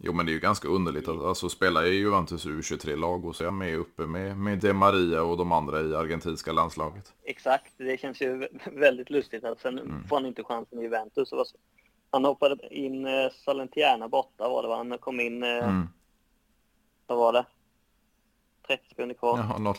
[0.00, 3.44] Jo men det är ju ganska underligt att alltså, spela i Juventus U23-lag och så
[3.44, 7.14] är jag med uppe med, med De Maria och de andra i argentinska landslaget.
[7.24, 10.04] Exakt, det känns ju väldigt lustigt att sen mm.
[10.04, 11.30] får han inte chansen i Juventus.
[12.10, 14.76] Han hoppade in eh, Salentierna borta var det va?
[14.76, 15.88] Han kom in, eh, Mm.
[17.06, 17.46] vad var det?
[18.66, 19.38] 30 sekunder kvar.
[19.38, 19.78] Ja, något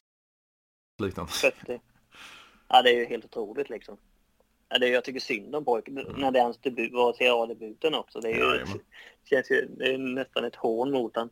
[1.01, 1.32] liknande.
[1.32, 1.82] 30.
[2.68, 3.97] Ja, det är ju helt otroligt liksom.
[4.70, 7.95] Ja, det, jag tycker synd om pojken när det är hans debut, var Serie A-debuten
[7.95, 8.20] också.
[8.20, 8.80] Det är ju, Jajamän.
[9.24, 11.30] känns ju, det är nästan ett hån mot han.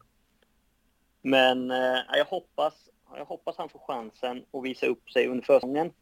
[1.21, 5.93] Men eh, jag hoppas, jag hoppas han får chansen att visa upp sig under försäsongen.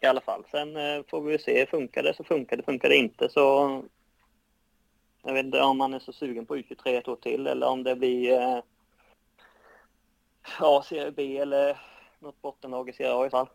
[0.00, 0.44] I alla fall.
[0.50, 1.66] Sen eh, får vi se.
[1.66, 2.62] Funkar det så funkar det.
[2.62, 3.82] Funkar det inte så...
[5.22, 7.82] Jag vet inte om han är så sugen på U23 ett år till eller om
[7.82, 8.32] det blir...
[8.32, 8.58] Eh,
[10.60, 11.80] ja, Serie B eller
[12.18, 13.48] något bottenlag i Serie A i alla fall.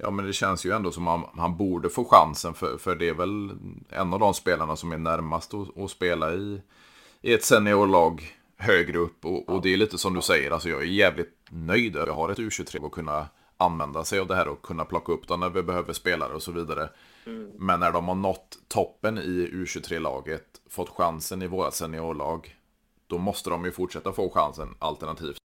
[0.00, 3.08] Ja men det känns ju ändå som han, han borde få chansen för, för det
[3.08, 3.50] är väl
[3.90, 6.60] en av de spelarna som är närmast att, att spela i,
[7.20, 9.24] i ett seniorlag högre upp.
[9.24, 12.16] Och, och det är lite som du säger, alltså jag är jävligt nöjd över att
[12.16, 13.26] ha ett U23 och kunna
[13.56, 16.42] använda sig av det här och kunna plocka upp dem när vi behöver spelare och
[16.42, 16.88] så vidare.
[17.26, 17.50] Mm.
[17.58, 22.56] Men när de har nått toppen i U23-laget, fått chansen i våra seniorlag,
[23.06, 25.37] då måste de ju fortsätta få chansen alternativt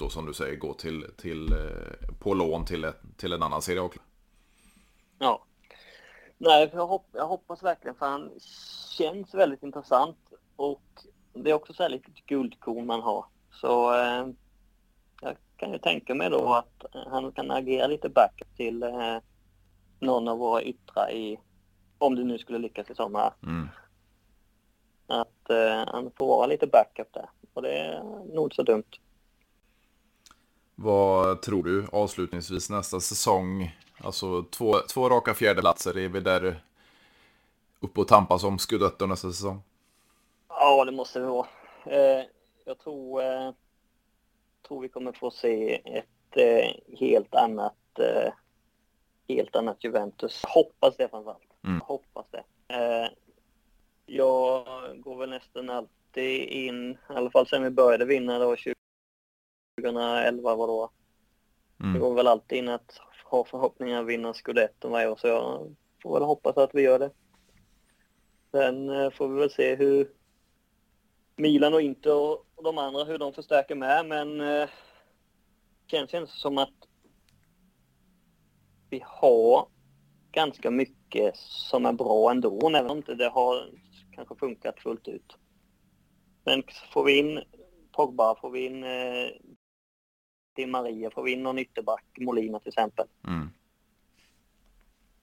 [0.00, 3.62] då som du säger gå till, till eh, på lån till, ett, till en annan
[3.62, 4.00] serie också.
[5.18, 5.44] Ja.
[6.38, 8.30] Nej, jag, hopp, jag hoppas verkligen för han
[8.98, 10.18] känns väldigt intressant
[10.56, 10.82] och
[11.32, 13.24] det är också så här lite guldkorn man har.
[13.52, 14.26] Så eh,
[15.22, 19.16] jag kan ju tänka mig då att han kan agera lite backup till eh,
[20.00, 21.38] någon av våra yttrar i,
[21.98, 23.68] om det nu skulle lyckas i sommar, Mm.
[25.06, 27.30] att eh, han får vara lite backup där.
[27.54, 28.02] Och det är
[28.34, 28.98] nog så dumt.
[30.82, 33.76] Vad tror du avslutningsvis nästa säsong?
[33.98, 36.60] Alltså två, två raka fjärdeplatser, är vi där
[37.80, 39.62] uppe och tampas om Scudetto nästa säsong?
[40.48, 41.46] Ja, det måste vi vara.
[41.84, 42.24] Eh,
[42.64, 43.52] jag tror, eh,
[44.68, 47.74] tror vi kommer få se ett eh, helt annat
[49.28, 50.42] helt annat Juventus.
[50.44, 51.48] Hoppas det framförallt.
[51.64, 51.80] Mm.
[51.80, 52.44] Hoppas det.
[54.06, 54.66] Jag
[55.00, 58.56] går väl nästan alltid in, i alla fall sen vi började vinna då
[59.82, 60.90] 2011 var.
[61.76, 62.00] Det Mm.
[62.00, 66.14] går väl alltid in att ha förhoppningar att vinna Scudetto varje år så jag får
[66.14, 67.10] väl hoppas att vi gör det.
[68.50, 70.10] Sen eh, får vi väl se hur
[71.36, 74.68] Milan och Inter och de andra hur de förstärker med, men eh,
[75.86, 76.74] känns ju som att
[78.90, 79.66] vi har
[80.32, 83.70] ganska mycket som är bra ändå, även om inte det har
[84.12, 85.36] kanske funkat fullt ut.
[86.44, 86.62] Men
[86.92, 87.40] får vi in
[87.92, 89.30] Pogba, får vi in eh,
[90.60, 93.06] Di Maria, får vi in någon ytterback, Molina till exempel.
[93.26, 93.50] Mm.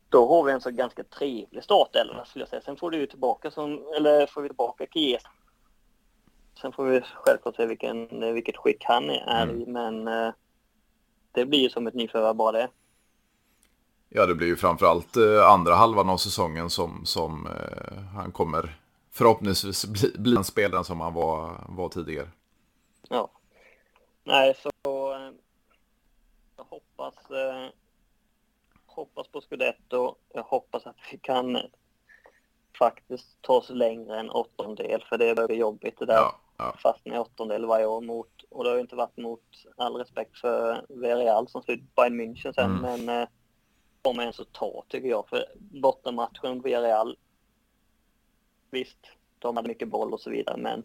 [0.09, 2.61] Då har vi en så ganska trevlig startelva skulle jag säga.
[2.61, 5.29] Sen får du tillbaka som, eller får vi tillbaka Chiesa.
[6.61, 10.29] Sen får vi självklart se vilken, vilket skick han är i, men eh,
[11.31, 12.69] det blir ju som ett nyförvärv bara det.
[14.09, 18.79] Ja, det blir ju framförallt eh, andra halvan av säsongen som, som eh, han kommer
[19.11, 22.27] förhoppningsvis bli, bli den spelaren som han var, var tidigare.
[23.09, 23.29] Ja.
[24.27, 24.69] Nej, så
[25.13, 25.31] eh,
[26.57, 27.69] jag hoppas, eh,
[28.85, 30.15] hoppas på Scudetto.
[30.33, 31.57] Jag hoppas att vi kan
[32.79, 36.13] faktiskt ta oss längre än åttondel, för det börjar bli jobbigt det där.
[36.15, 36.75] Ja, ja.
[36.83, 39.43] Fastna i åttondel varje år mot, och det har ju inte varit mot
[39.77, 42.81] all respekt för Villarreal som slut Bayern München sen, Mm.
[43.05, 43.27] men eh,
[44.01, 47.17] de är ens att ta tycker jag, för bortamatchen Villarreal,
[48.71, 48.99] visst,
[49.39, 50.83] de hade mycket boll och så vidare, men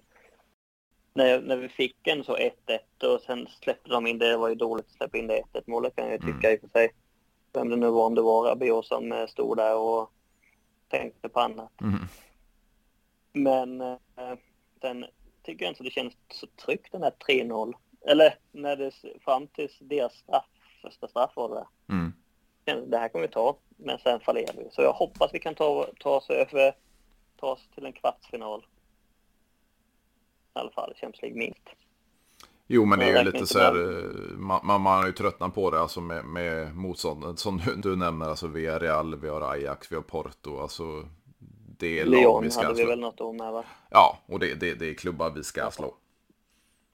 [1.13, 2.51] när, när vi fick en så 1-1
[3.15, 5.63] och sen släppte de in det, det var ju dåligt att släppa in det 1-1
[5.67, 6.91] målet kan jag tycka i och för sig.
[7.53, 10.11] Vem det nu var, om det var Rabiot som eh, stod där och
[10.89, 11.81] tänkte på annat.
[11.81, 12.01] Mm.
[13.33, 13.97] Men eh,
[14.81, 15.07] den
[15.43, 17.75] tycker jag inte det känns så tryggt den här 3-0.
[18.07, 20.45] Eller när det fram till deras straff,
[20.83, 21.67] första straff var det där.
[21.95, 22.13] Mm.
[22.91, 24.69] Det här kommer vi ta, men sen fallerar vi.
[24.71, 26.75] Så jag hoppas vi kan ta, ta oss över,
[27.37, 28.65] ta oss till en kvartsfinal.
[30.55, 31.69] I alla fall Champions League minst.
[32.67, 35.55] Jo, men det är ju lite så här, eh, man, man, man har ju tröttnat
[35.55, 39.29] på det alltså med, med motståndet som du, du nämner, alltså vi har Real, vi
[39.29, 41.09] har Ajax, vi har Porto, alltså
[41.79, 42.91] det är lag Lyon vi ska hade vi slå.
[42.91, 43.65] väl något år med va?
[43.91, 45.95] Ja, och det, det, det är klubbar vi ska slå.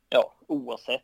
[0.08, 1.02] Ja, oavsett.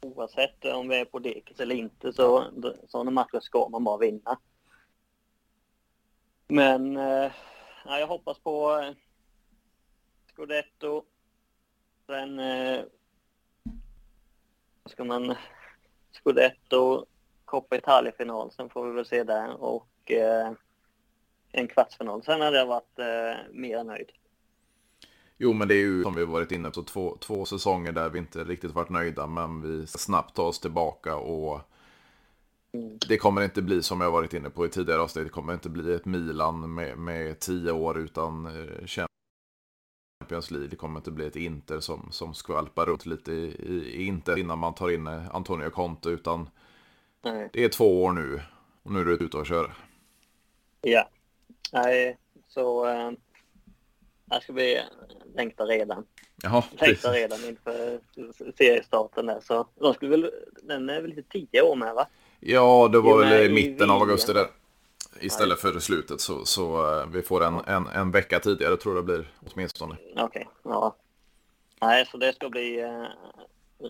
[0.00, 2.44] Oavsett om vi är på dekis eller inte så
[2.88, 4.38] sådana matcher ska man bara vinna.
[6.48, 7.32] Men eh,
[7.84, 8.94] ja, jag hoppas på eh,
[10.32, 11.04] Scudetto.
[12.06, 12.80] Sen eh,
[14.86, 15.34] ska man
[16.12, 17.06] Scudetto,
[17.44, 18.50] Coppa Italia-final.
[18.50, 20.52] Sen får vi väl se där och eh,
[21.52, 22.22] en kvartsfinal.
[22.22, 24.10] Sen hade jag varit eh, mer nöjd.
[25.36, 28.18] Jo, men det är ju som vi varit inne på, två, två säsonger där vi
[28.18, 31.60] inte riktigt varit nöjda, men vi ska snabbt ta oss tillbaka och
[32.74, 32.98] Mm.
[33.08, 35.68] det kommer inte bli som jag varit inne på i tidigare avsnitt, det kommer inte
[35.68, 38.86] bli ett Milan med, med tio år utan eh,
[40.32, 40.68] Champions League.
[40.68, 44.58] Det kommer inte bli ett Inter som, som skvalpar runt lite i, i, Inter innan
[44.58, 46.48] man tar in eh, Antonio Conte, utan
[47.24, 47.50] Nej.
[47.52, 48.40] det är två år nu
[48.82, 49.70] och nu är det ute och köra.
[50.80, 51.08] Ja.
[51.72, 52.18] Nej,
[52.48, 52.84] så
[54.30, 54.80] här ska vi
[55.34, 56.06] längta redan.
[56.42, 58.00] Jaha, Längta redan inför
[58.56, 59.40] seriestarten där.
[59.40, 60.30] Så de skulle väl,
[60.62, 62.06] den är väl lite tio år med va?
[62.40, 64.46] Ja, det var väl i mitten av augusti där.
[65.20, 69.06] Istället för slutet så, så eh, vi får en, en, en vecka tidigare tror jag
[69.06, 69.96] det blir åtminstone.
[70.16, 70.96] Okej, ja.
[71.80, 73.06] Nej, så det ska bli eh,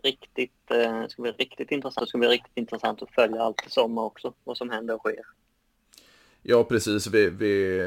[0.03, 2.05] riktigt, eh, ska bli riktigt intressant.
[2.05, 4.33] Det ska bli riktigt intressant att följa allt i sommar också.
[4.45, 5.25] Vad som händer och sker.
[6.43, 7.07] Ja, precis.
[7.07, 7.81] Vi, vi,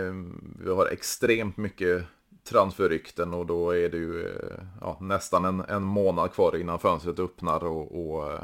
[0.60, 2.04] vi har extremt mycket
[2.44, 7.20] transferrykten och då är det ju eh, ja, nästan en, en månad kvar innan fönstret
[7.20, 8.42] öppnar och, och eh,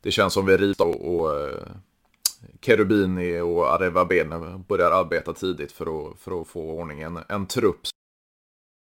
[0.00, 1.50] det känns som vi ritar och, och
[2.60, 7.80] Cherubini och Areva Bene börjar arbeta tidigt för att, för att få ordning en, trupp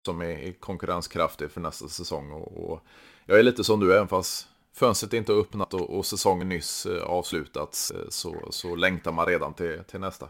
[0.07, 2.33] som är konkurrenskraftig för nästa säsong.
[2.33, 2.81] Och, och
[3.27, 6.87] jag är lite som du, även fast fönstret inte har öppnat och, och säsongen nyss
[6.87, 10.29] eh, avslutats eh, så, så längtar man redan till, till nästa.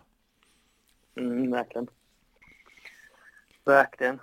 [1.16, 1.88] Mm, verkligen.
[3.64, 4.18] Verkligen.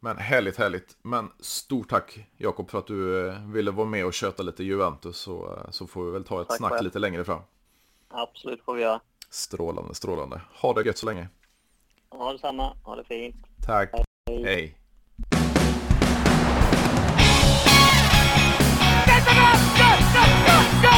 [0.00, 0.96] Men härligt, härligt.
[1.02, 5.16] Men stort tack Jakob för att du eh, ville vara med och köta lite Juventus
[5.16, 7.42] så, så får vi väl ta ett Tack snack lite längre fram.
[8.12, 9.00] Absolut får vi göra.
[9.30, 10.40] Strålande, strålande.
[10.60, 11.28] Ha det gött så länge.
[12.10, 12.76] Ha detsamma.
[12.82, 13.36] Ha det fint.
[13.66, 13.90] Tack.
[14.30, 14.44] Hej.
[14.44, 14.78] Hej.
[19.06, 19.14] Go!
[19.24, 19.88] Go!
[20.46, 20.56] Go!
[20.82, 20.91] Go!